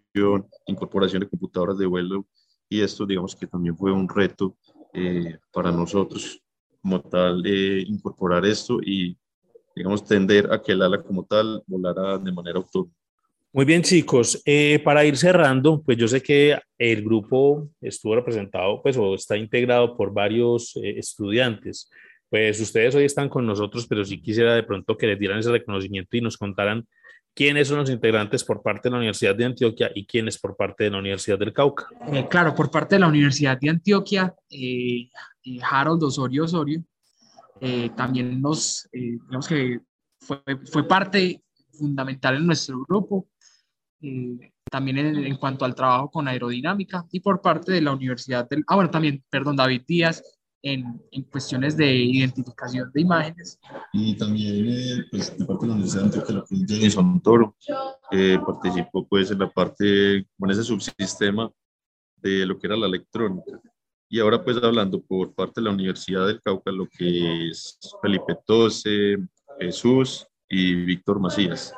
incorporación 0.67 1.21
de 1.21 1.29
computadoras 1.29 1.79
de 1.79 1.87
vuelo. 1.87 2.27
Y 2.69 2.81
esto, 2.81 3.07
digamos 3.07 3.35
que 3.35 3.47
también 3.47 3.77
fue 3.77 3.93
un 3.93 4.09
reto 4.09 4.57
eh, 4.93 5.39
para 5.53 5.73
nosotros 5.73 6.41
como 6.81 7.01
tal, 7.01 7.43
eh, 7.47 7.83
incorporar 7.87 8.45
esto 8.45 8.79
y 8.83 9.17
digamos, 9.75 10.05
tender 10.05 10.53
a 10.53 10.63
que 10.63 10.73
el 10.73 10.83
ala 10.83 11.03
como 11.03 11.25
tal 11.25 11.63
volara 11.67 12.19
de 12.19 12.33
manera 12.33 12.59
autónoma. 12.59 12.93
Muy 13.55 13.65
bien, 13.65 13.83
chicos. 13.83 14.43
Eh, 14.45 14.81
para 14.85 15.05
ir 15.05 15.17
cerrando, 15.17 15.81
pues 15.81 15.97
yo 15.97 16.09
sé 16.09 16.21
que 16.21 16.59
el 16.77 17.05
grupo 17.05 17.69
estuvo 17.81 18.17
representado, 18.17 18.83
pues, 18.83 18.97
o 18.97 19.15
está 19.15 19.37
integrado 19.37 19.97
por 19.97 20.13
varios 20.13 20.75
eh, 20.75 20.99
estudiantes. 20.99 21.89
Pues 22.29 22.61
ustedes 22.61 22.97
hoy 22.97 23.05
están 23.05 23.29
con 23.29 23.47
nosotros, 23.47 23.87
pero 23.87 24.05
sí 24.05 24.21
quisiera 24.21 24.57
de 24.57 24.65
pronto 24.65 24.97
que 24.97 25.07
les 25.07 25.21
dieran 25.21 25.39
ese 25.39 25.53
reconocimiento 25.53 26.17
y 26.17 26.21
nos 26.21 26.37
contaran 26.37 26.85
quiénes 27.33 27.69
son 27.69 27.79
los 27.79 27.91
integrantes 27.91 28.43
por 28.43 28.61
parte 28.61 28.89
de 28.89 28.91
la 28.91 28.99
Universidad 28.99 29.37
de 29.37 29.45
Antioquia 29.45 29.89
y 29.95 30.05
quiénes 30.05 30.37
por 30.37 30.57
parte 30.57 30.83
de 30.83 30.91
la 30.91 30.99
Universidad 30.99 31.39
del 31.39 31.53
Cauca. 31.53 31.87
Eh, 32.13 32.27
claro, 32.29 32.57
por 32.57 32.73
parte 32.73 32.97
de 32.97 33.01
la 33.03 33.07
Universidad 33.07 33.57
de 33.61 33.71
Antioquia, 33.71 34.35
Harold 35.71 36.03
Osorio 36.03 36.43
Osorio, 36.43 36.83
eh, 37.61 37.91
también 37.97 38.43
nos, 38.43 38.89
eh, 38.93 39.17
digamos 39.27 39.47
que 39.47 39.81
fue, 40.19 40.43
fue, 40.73 40.89
parte 40.89 41.41
fundamental 41.73 42.37
en 42.37 42.47
nuestro 42.47 42.85
grupo, 42.89 43.29
eh, 43.29 43.34
también 44.71 44.99
en, 44.99 45.37
cuanto 45.37 45.65
al 45.65 45.75
trabajo 45.75 46.11
con 46.11 46.27
aerodinámica 46.29 47.07
y 47.11 47.21
por 47.21 47.41
parte 47.41 47.73
de 47.73 47.81
la 47.81 47.93
Universidad 47.93 48.49
del, 48.49 48.65
ah 48.67 48.77
bueno, 48.77 48.91
también, 48.91 49.23
perdón, 49.31 49.57
David 49.57 49.83
Díaz, 49.87 50.23
en, 50.63 51.01
en, 51.11 51.23
cuestiones 51.25 51.77
de 51.77 51.95
identificación 51.95 52.91
de 52.93 53.01
imágenes. 53.03 53.59
Y 53.93 54.17
también, 54.17 55.05
pues, 55.11 55.37
de 55.37 55.45
parte 55.45 55.67
de 55.67 55.69
la 55.69 55.75
Universidad 55.75 56.03
de 56.03 56.07
Antioquia, 56.07 56.35
lo 56.37 56.45
que 56.45 56.87
es 56.87 56.97
Toro, 57.23 57.57
participó, 58.47 59.07
pues, 59.07 59.31
en 59.31 59.41
la 59.41 59.51
parte, 59.51 60.27
con 60.39 60.51
ese 60.51 60.65
subsistema 60.65 61.51
de 62.17 62.47
lo 62.47 62.59
que 62.59 62.67
era 62.67 62.77
la 62.77 62.87
electrónica. 62.87 63.61
Y 64.09 64.21
ahora 64.21 64.43
pues 64.43 64.57
hablando 64.63 65.03
por 65.03 65.35
parte 65.35 65.61
de 65.61 65.67
la 65.67 65.73
Universidad 65.73 66.27
del 66.27 66.41
Cauca, 66.43 66.71
lo 66.71 66.87
que 66.89 67.49
es 67.49 67.79
Felipe 68.01 68.37
Tose, 68.47 69.17
Jesús 69.59 70.27
y 70.49 70.75
Víctor 70.75 71.21
Macías, 71.21 71.75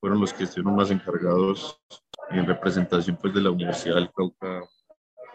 fueron 0.00 0.20
los 0.20 0.32
que 0.32 0.44
estuvieron 0.44 0.76
más 0.76 0.90
encargados 0.90 1.80
en 2.30 2.46
representación 2.46 3.18
pues 3.20 3.34
de 3.34 3.40
la 3.40 3.50
Universidad 3.50 3.96
del 3.96 4.10
Cauca 4.12 4.62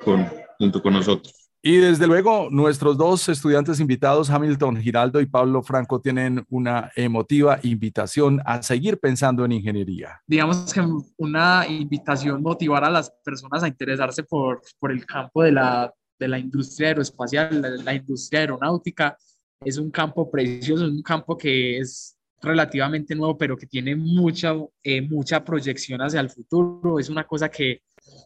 con, 0.03 0.27
junto 0.59 0.81
con 0.81 0.93
nosotros. 0.93 1.33
Y 1.61 1.77
desde 1.77 2.05
luego, 2.05 2.49
nuestros 2.51 2.95
dos 2.95 3.27
estudiantes 3.27 3.79
invitados, 3.79 4.29
Hamilton 4.29 4.77
Giraldo 4.77 5.19
y 5.19 5.25
Pablo 5.25 5.63
Franco, 5.63 5.99
tienen 5.99 6.45
una 6.49 6.91
emotiva 6.95 7.59
invitación 7.63 8.39
a 8.45 8.61
seguir 8.61 8.99
pensando 8.99 9.43
en 9.45 9.53
ingeniería. 9.53 10.21
Digamos 10.27 10.71
que 10.71 10.85
una 11.17 11.65
invitación 11.67 12.43
motivar 12.43 12.83
a 12.83 12.91
las 12.91 13.11
personas 13.23 13.63
a 13.63 13.67
interesarse 13.67 14.23
por, 14.23 14.61
por 14.77 14.91
el 14.91 15.07
campo 15.07 15.41
de 15.41 15.53
la 15.53 15.91
de 16.19 16.27
la 16.27 16.39
industria 16.39 16.89
aeroespacial, 16.89 17.61
la, 17.61 17.69
la 17.69 17.93
industria 17.93 18.41
aeronáutica. 18.41 19.17
Es 19.61 19.77
un 19.77 19.89
campo 19.89 20.29
precioso, 20.29 20.85
es 20.85 20.91
un 20.91 21.01
campo 21.01 21.37
que 21.37 21.77
es 21.77 22.14
relativamente 22.45 23.15
nuevo, 23.15 23.37
pero 23.37 23.57
que 23.57 23.67
tiene 23.67 23.95
mucha, 23.95 24.55
eh, 24.83 25.01
mucha 25.01 25.43
proyección 25.43 26.01
hacia 26.01 26.19
el 26.19 26.29
futuro. 26.29 26.99
Es 26.99 27.09
una 27.09 27.25
cosa 27.25 27.49
que, 27.49 27.81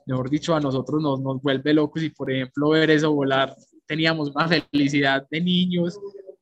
mejor 0.05 0.29
dicho, 0.29 0.55
a 0.55 0.59
nosotros 0.59 1.01
nos, 1.01 1.19
nos 1.21 1.41
vuelve 1.41 1.73
locos 1.73 2.03
y, 2.03 2.09
por 2.09 2.31
ejemplo, 2.31 2.69
ver 2.69 2.91
eso 2.91 3.11
volar, 3.11 3.55
teníamos 3.87 4.29
una 4.35 4.47
felicidad 4.47 5.27
de 5.29 5.41
niños, 5.41 5.99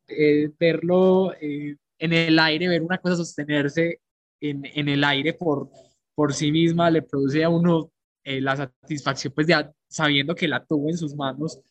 eh, 0.07 0.49
verlo 0.59 1.33
eh, 1.39 1.75
en 1.99 2.13
el 2.13 2.39
aire, 2.39 2.67
ver 2.67 2.81
una 2.81 2.97
cosa 2.97 3.15
sostenerse 3.15 4.01
en, 4.41 4.63
en, 4.65 4.89
el 4.89 5.03
aire 5.03 5.33
por, 5.33 5.69
por 6.15 6.33
sí 6.33 6.51
misma, 6.51 6.89
le 6.89 7.01
produce 7.01 7.43
a 7.43 7.49
uno 7.49 7.91
la 8.23 8.57
satisfacción 8.57 9.31
pues 9.33 9.47
de, 9.47 9.55
sabiendo 9.87 10.35
que 10.35 10.49
la 10.49 10.65
tuvo 10.65 10.89
en 10.89 10.97
sus 10.97 11.15
manos, 11.15 11.61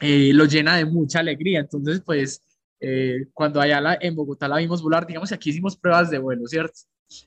eh, 0.00 0.32
lo 0.32 0.44
llena 0.44 0.76
de 0.76 0.84
mucha 0.84 1.20
alegría. 1.20 1.60
Entonces, 1.60 2.02
pues, 2.04 2.42
eh, 2.80 3.26
cuando 3.32 3.60
allá 3.60 3.80
la, 3.80 3.98
en 4.00 4.14
Bogotá 4.14 4.48
la 4.48 4.58
vimos 4.58 4.82
volar, 4.82 5.06
digamos 5.06 5.28
que 5.28 5.34
aquí 5.34 5.50
hicimos 5.50 5.76
pruebas 5.76 6.10
de 6.10 6.18
vuelo, 6.18 6.46
¿cierto? 6.46 6.80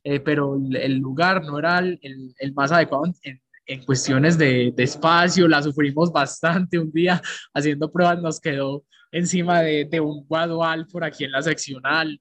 Eh, 0.03 0.19
pero 0.19 0.55
el, 0.55 0.97
lugar 0.97 1.43
no 1.43 1.59
era 1.59 1.79
el, 1.79 1.99
el, 2.01 2.53
más 2.53 2.71
adecuado 2.71 3.05
en, 3.23 3.41
en 3.65 3.85
cuestiones 3.85 4.37
de, 4.37 4.73
de, 4.75 4.83
espacio, 4.83 5.47
la 5.47 5.61
sufrimos 5.63 6.11
bastante. 6.11 6.79
Un 6.79 6.91
día 6.91 7.21
haciendo 7.53 7.91
pruebas 7.91 8.21
nos 8.21 8.39
quedó 8.39 8.83
encima 9.11 9.61
de, 9.61 9.85
de 9.85 9.99
un 9.99 10.25
guadual 10.27 10.87
por 10.87 11.03
aquí 11.03 11.23
en 11.23 11.31
la 11.31 11.41
seccional. 11.41 12.19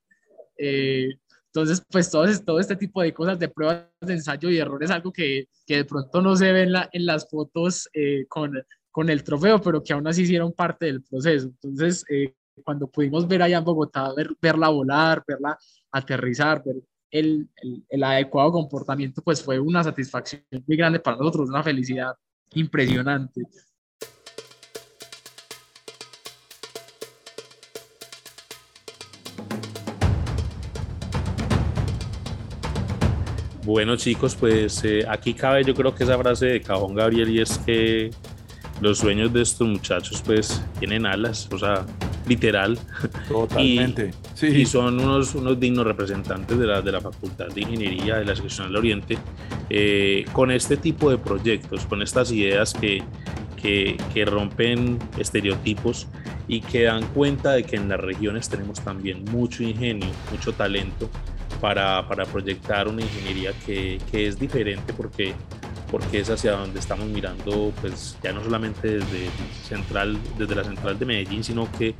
Entonces, 1.56 1.82
pues 1.90 2.10
todo, 2.10 2.26
todo 2.44 2.60
este 2.60 2.76
tipo 2.76 3.00
de 3.00 3.14
cosas 3.14 3.38
de 3.38 3.48
pruebas 3.48 3.86
de 4.02 4.12
ensayo 4.12 4.50
y 4.50 4.58
error 4.58 4.84
es 4.84 4.90
algo 4.90 5.10
que, 5.10 5.48
que 5.66 5.76
de 5.76 5.84
pronto 5.86 6.20
no 6.20 6.36
se 6.36 6.52
ve 6.52 6.64
en, 6.64 6.72
la, 6.72 6.90
en 6.92 7.06
las 7.06 7.30
fotos 7.30 7.88
eh, 7.94 8.26
con, 8.28 8.62
con, 8.90 9.08
el 9.08 9.24
trofeo, 9.24 9.58
pero 9.62 9.82
que 9.82 9.94
aún 9.94 10.06
así 10.06 10.22
hicieron 10.22 10.52
parte 10.52 10.84
del 10.84 11.02
proceso. 11.02 11.46
Entonces, 11.46 12.04
eh, 12.10 12.34
cuando 12.64 12.86
pudimos 12.88 13.26
ver 13.26 13.42
allá 13.42 13.58
en 13.58 13.64
Bogotá, 13.64 14.12
ver, 14.14 14.30
verla 14.40 14.68
volar, 14.68 15.22
verla 15.26 15.58
aterrizar, 15.90 16.62
ver 16.64 16.76
el, 17.10 17.48
el, 17.56 17.84
el, 17.88 18.04
adecuado 18.04 18.52
comportamiento, 18.52 19.22
pues 19.22 19.42
fue 19.42 19.58
una 19.58 19.82
satisfacción 19.84 20.42
muy 20.66 20.76
grande 20.76 21.00
para 21.00 21.16
nosotros, 21.16 21.48
una 21.48 21.62
felicidad 21.62 22.14
impresionante. 22.54 23.42
Bueno 33.64 33.96
chicos, 33.96 34.36
pues 34.36 34.84
eh, 34.84 35.04
aquí 35.08 35.34
cabe 35.34 35.64
yo 35.64 35.74
creo 35.74 35.92
que 35.92 36.04
esa 36.04 36.16
frase 36.16 36.46
de 36.46 36.60
Cajón 36.60 36.94
Gabriel 36.94 37.28
y 37.30 37.40
es 37.40 37.58
que 37.58 38.10
los 38.80 38.98
sueños 38.98 39.32
de 39.32 39.42
estos 39.42 39.66
muchachos 39.66 40.22
pues 40.24 40.62
tienen 40.78 41.04
alas, 41.04 41.48
o 41.52 41.58
sea, 41.58 41.84
literal. 42.26 42.78
Totalmente. 43.28 44.10
y, 44.10 44.38
sí. 44.38 44.46
y 44.46 44.66
son 44.66 45.00
unos, 45.00 45.34
unos 45.34 45.58
dignos 45.58 45.86
representantes 45.86 46.58
de 46.58 46.66
la, 46.66 46.82
de 46.82 46.92
la 46.92 47.00
Facultad 47.00 47.48
de 47.48 47.60
Ingeniería 47.60 48.16
de 48.16 48.24
la 48.24 48.36
Sección 48.36 48.68
del 48.68 48.76
Oriente 48.76 49.18
eh, 49.70 50.24
con 50.32 50.50
este 50.50 50.76
tipo 50.76 51.10
de 51.10 51.18
proyectos, 51.18 51.86
con 51.86 52.02
estas 52.02 52.30
ideas 52.32 52.74
que, 52.74 53.02
que, 53.60 53.96
que 54.12 54.24
rompen 54.24 54.98
estereotipos 55.18 56.06
y 56.48 56.60
que 56.60 56.84
dan 56.84 57.06
cuenta 57.08 57.52
de 57.52 57.64
que 57.64 57.76
en 57.76 57.88
las 57.88 58.00
regiones 58.00 58.48
tenemos 58.48 58.80
también 58.80 59.24
mucho 59.24 59.62
ingenio, 59.62 60.08
mucho 60.30 60.52
talento 60.52 61.10
para, 61.60 62.06
para 62.06 62.24
proyectar 62.24 62.88
una 62.88 63.02
ingeniería 63.02 63.52
que, 63.64 63.98
que, 64.10 64.28
es 64.28 64.38
diferente 64.38 64.92
porque, 64.92 65.34
porque 65.90 66.20
es 66.20 66.30
hacia 66.30 66.52
donde 66.52 66.80
estamos 66.80 67.06
mirando, 67.06 67.72
pues 67.80 68.16
ya 68.22 68.32
no 68.32 68.42
solamente 68.42 68.98
desde, 68.98 69.28
central, 69.68 70.18
desde 70.38 70.54
la 70.54 70.64
central 70.64 70.98
de 70.98 71.06
Medellín, 71.06 71.44
sino 71.44 71.70
que 71.72 71.94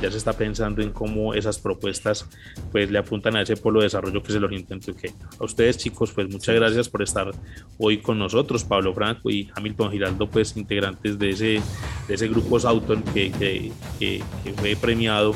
ya 0.00 0.10
se 0.10 0.18
está 0.18 0.32
pensando 0.32 0.82
en 0.82 0.90
cómo 0.90 1.34
esas 1.34 1.58
propuestas 1.58 2.28
pues 2.70 2.90
le 2.90 2.98
apuntan 2.98 3.36
a 3.36 3.42
ese 3.42 3.56
polo 3.56 3.80
de 3.80 3.86
desarrollo 3.86 4.22
que 4.22 4.28
es 4.30 4.36
el 4.36 4.44
Oriente 4.44 4.74
Antioqueño. 4.74 5.28
A 5.38 5.44
ustedes 5.44 5.78
chicos, 5.78 6.12
pues 6.12 6.28
muchas 6.28 6.54
gracias 6.54 6.88
por 6.88 7.02
estar 7.02 7.30
hoy 7.78 7.98
con 7.98 8.18
nosotros, 8.18 8.64
Pablo 8.64 8.94
Franco 8.94 9.30
y 9.30 9.50
Hamilton 9.54 9.90
Giraldo, 9.90 10.28
pues 10.28 10.56
integrantes 10.56 11.18
de 11.18 11.30
ese, 11.30 11.60
de 12.08 12.14
ese 12.14 12.28
grupo 12.28 12.58
Sauton 12.58 13.02
que, 13.02 13.32
que, 13.32 13.72
que 13.98 14.22
fue 14.56 14.76
premiado 14.76 15.34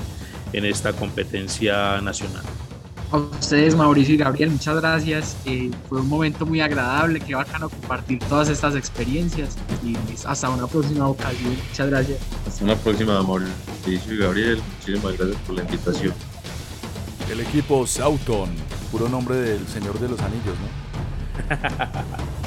en 0.53 0.65
esta 0.65 0.93
competencia 0.93 2.01
nacional. 2.01 2.45
A 3.13 3.19
ustedes, 3.19 3.77
Mauricio 3.77 4.15
y 4.15 4.19
Gabriel, 4.19 4.51
muchas 4.51 4.81
gracias. 4.81 5.37
Eh, 5.45 5.71
fue 5.89 6.01
un 6.01 6.09
momento 6.09 6.45
muy 6.45 6.61
agradable, 6.61 7.21
qué 7.21 7.37
bacano 7.37 7.69
compartir 7.69 8.19
todas 8.29 8.49
estas 8.49 8.75
experiencias 8.75 9.57
y 9.85 9.95
pues, 9.95 10.27
hasta 10.27 10.51
una 10.51 10.67
próxima 10.67 11.09
ocasión. 11.09 11.57
Muchas 11.69 11.89
gracias. 11.89 12.19
Hasta 12.47 12.65
una 12.65 12.75
próxima, 12.75 13.23
Mauricio 13.23 14.15
y 14.15 14.17
Gabriel. 14.17 14.61
Muchísimas 14.79 15.17
gracias 15.17 15.41
por 15.47 15.55
la 15.55 15.63
invitación. 15.63 16.15
El 17.31 17.41
equipo 17.41 17.87
Sauton, 17.87 18.51
puro 18.91 19.09
nombre 19.09 19.37
del 19.37 19.67
Señor 19.69 19.99
de 20.01 20.09
los 20.09 20.21
Anillos, 20.21 20.57
¿no? 20.59 21.57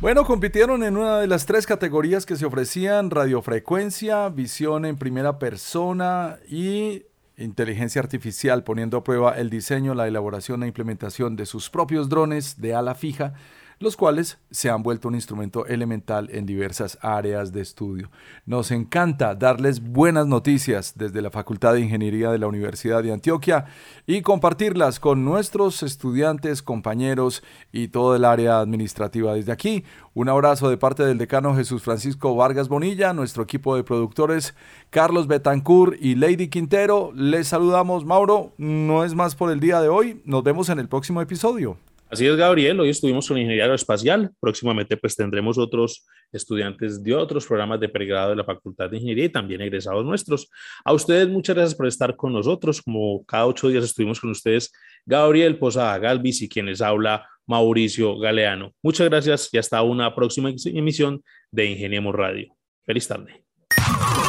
Bueno, 0.00 0.26
compitieron 0.26 0.82
en 0.82 0.98
una 0.98 1.20
de 1.20 1.26
las 1.26 1.46
tres 1.46 1.66
categorías 1.66 2.26
que 2.26 2.36
se 2.36 2.44
ofrecían, 2.44 3.08
radiofrecuencia, 3.08 4.28
visión 4.28 4.84
en 4.84 4.98
primera 4.98 5.38
persona 5.38 6.36
y 6.46 7.04
inteligencia 7.36 8.00
artificial, 8.00 8.64
poniendo 8.64 8.98
a 8.98 9.04
prueba 9.04 9.38
el 9.38 9.50
diseño, 9.50 9.94
la 9.94 10.06
elaboración 10.06 10.62
e 10.62 10.66
implementación 10.66 11.36
de 11.36 11.46
sus 11.46 11.70
propios 11.70 12.08
drones 12.08 12.60
de 12.60 12.74
ala 12.74 12.94
fija 12.94 13.34
los 13.78 13.96
cuales 13.96 14.38
se 14.50 14.70
han 14.70 14.82
vuelto 14.82 15.08
un 15.08 15.14
instrumento 15.14 15.66
elemental 15.66 16.28
en 16.32 16.46
diversas 16.46 16.98
áreas 17.00 17.52
de 17.52 17.60
estudio. 17.60 18.10
Nos 18.46 18.70
encanta 18.70 19.34
darles 19.34 19.80
buenas 19.82 20.26
noticias 20.26 20.94
desde 20.96 21.22
la 21.22 21.30
Facultad 21.30 21.74
de 21.74 21.80
Ingeniería 21.80 22.30
de 22.30 22.38
la 22.38 22.46
Universidad 22.46 23.02
de 23.02 23.12
Antioquia 23.12 23.66
y 24.06 24.22
compartirlas 24.22 25.00
con 25.00 25.24
nuestros 25.24 25.82
estudiantes, 25.82 26.62
compañeros 26.62 27.42
y 27.72 27.88
todo 27.88 28.16
el 28.16 28.24
área 28.24 28.60
administrativa. 28.60 29.34
Desde 29.34 29.52
aquí, 29.52 29.84
un 30.14 30.28
abrazo 30.28 30.70
de 30.70 30.76
parte 30.76 31.04
del 31.04 31.18
decano 31.18 31.54
Jesús 31.54 31.82
Francisco 31.82 32.34
Vargas 32.36 32.68
Bonilla, 32.68 33.12
nuestro 33.12 33.42
equipo 33.42 33.76
de 33.76 33.84
productores 33.84 34.54
Carlos 34.90 35.26
Betancourt 35.26 35.96
y 36.00 36.14
Lady 36.14 36.48
Quintero. 36.48 37.10
Les 37.14 37.48
saludamos, 37.48 38.04
Mauro. 38.04 38.52
No 38.58 39.04
es 39.04 39.14
más 39.14 39.34
por 39.34 39.50
el 39.50 39.60
día 39.60 39.80
de 39.80 39.88
hoy. 39.88 40.22
Nos 40.24 40.44
vemos 40.44 40.68
en 40.68 40.78
el 40.78 40.88
próximo 40.88 41.20
episodio. 41.20 41.76
Así 42.14 42.28
es, 42.28 42.36
Gabriel. 42.36 42.78
Hoy 42.78 42.90
estuvimos 42.90 43.26
con 43.26 43.36
Ingeniería 43.38 43.64
Aeroespacial. 43.64 44.30
Próximamente, 44.38 44.96
pues 44.96 45.16
tendremos 45.16 45.58
otros 45.58 46.06
estudiantes 46.30 47.02
de 47.02 47.12
otros 47.12 47.44
programas 47.44 47.80
de 47.80 47.88
pregrado 47.88 48.30
de 48.30 48.36
la 48.36 48.44
Facultad 48.44 48.88
de 48.88 48.98
Ingeniería 48.98 49.24
y 49.24 49.28
también 49.30 49.60
egresados 49.60 50.04
nuestros. 50.04 50.48
A 50.84 50.92
ustedes, 50.92 51.28
muchas 51.28 51.56
gracias 51.56 51.74
por 51.74 51.88
estar 51.88 52.14
con 52.14 52.32
nosotros. 52.32 52.80
Como 52.82 53.24
cada 53.24 53.46
ocho 53.46 53.66
días 53.66 53.82
estuvimos 53.82 54.20
con 54.20 54.30
ustedes, 54.30 54.72
Gabriel 55.04 55.58
Posada 55.58 55.98
Galvis 55.98 56.40
y 56.42 56.48
quienes 56.48 56.80
habla 56.80 57.28
Mauricio 57.48 58.16
Galeano. 58.16 58.70
Muchas 58.80 59.08
gracias 59.08 59.48
y 59.50 59.58
hasta 59.58 59.82
una 59.82 60.14
próxima 60.14 60.50
emisión 60.66 61.20
de 61.50 61.64
Ingeniemos 61.64 62.14
Radio. 62.14 62.54
Feliz 62.84 63.08
tarde. 63.08 63.43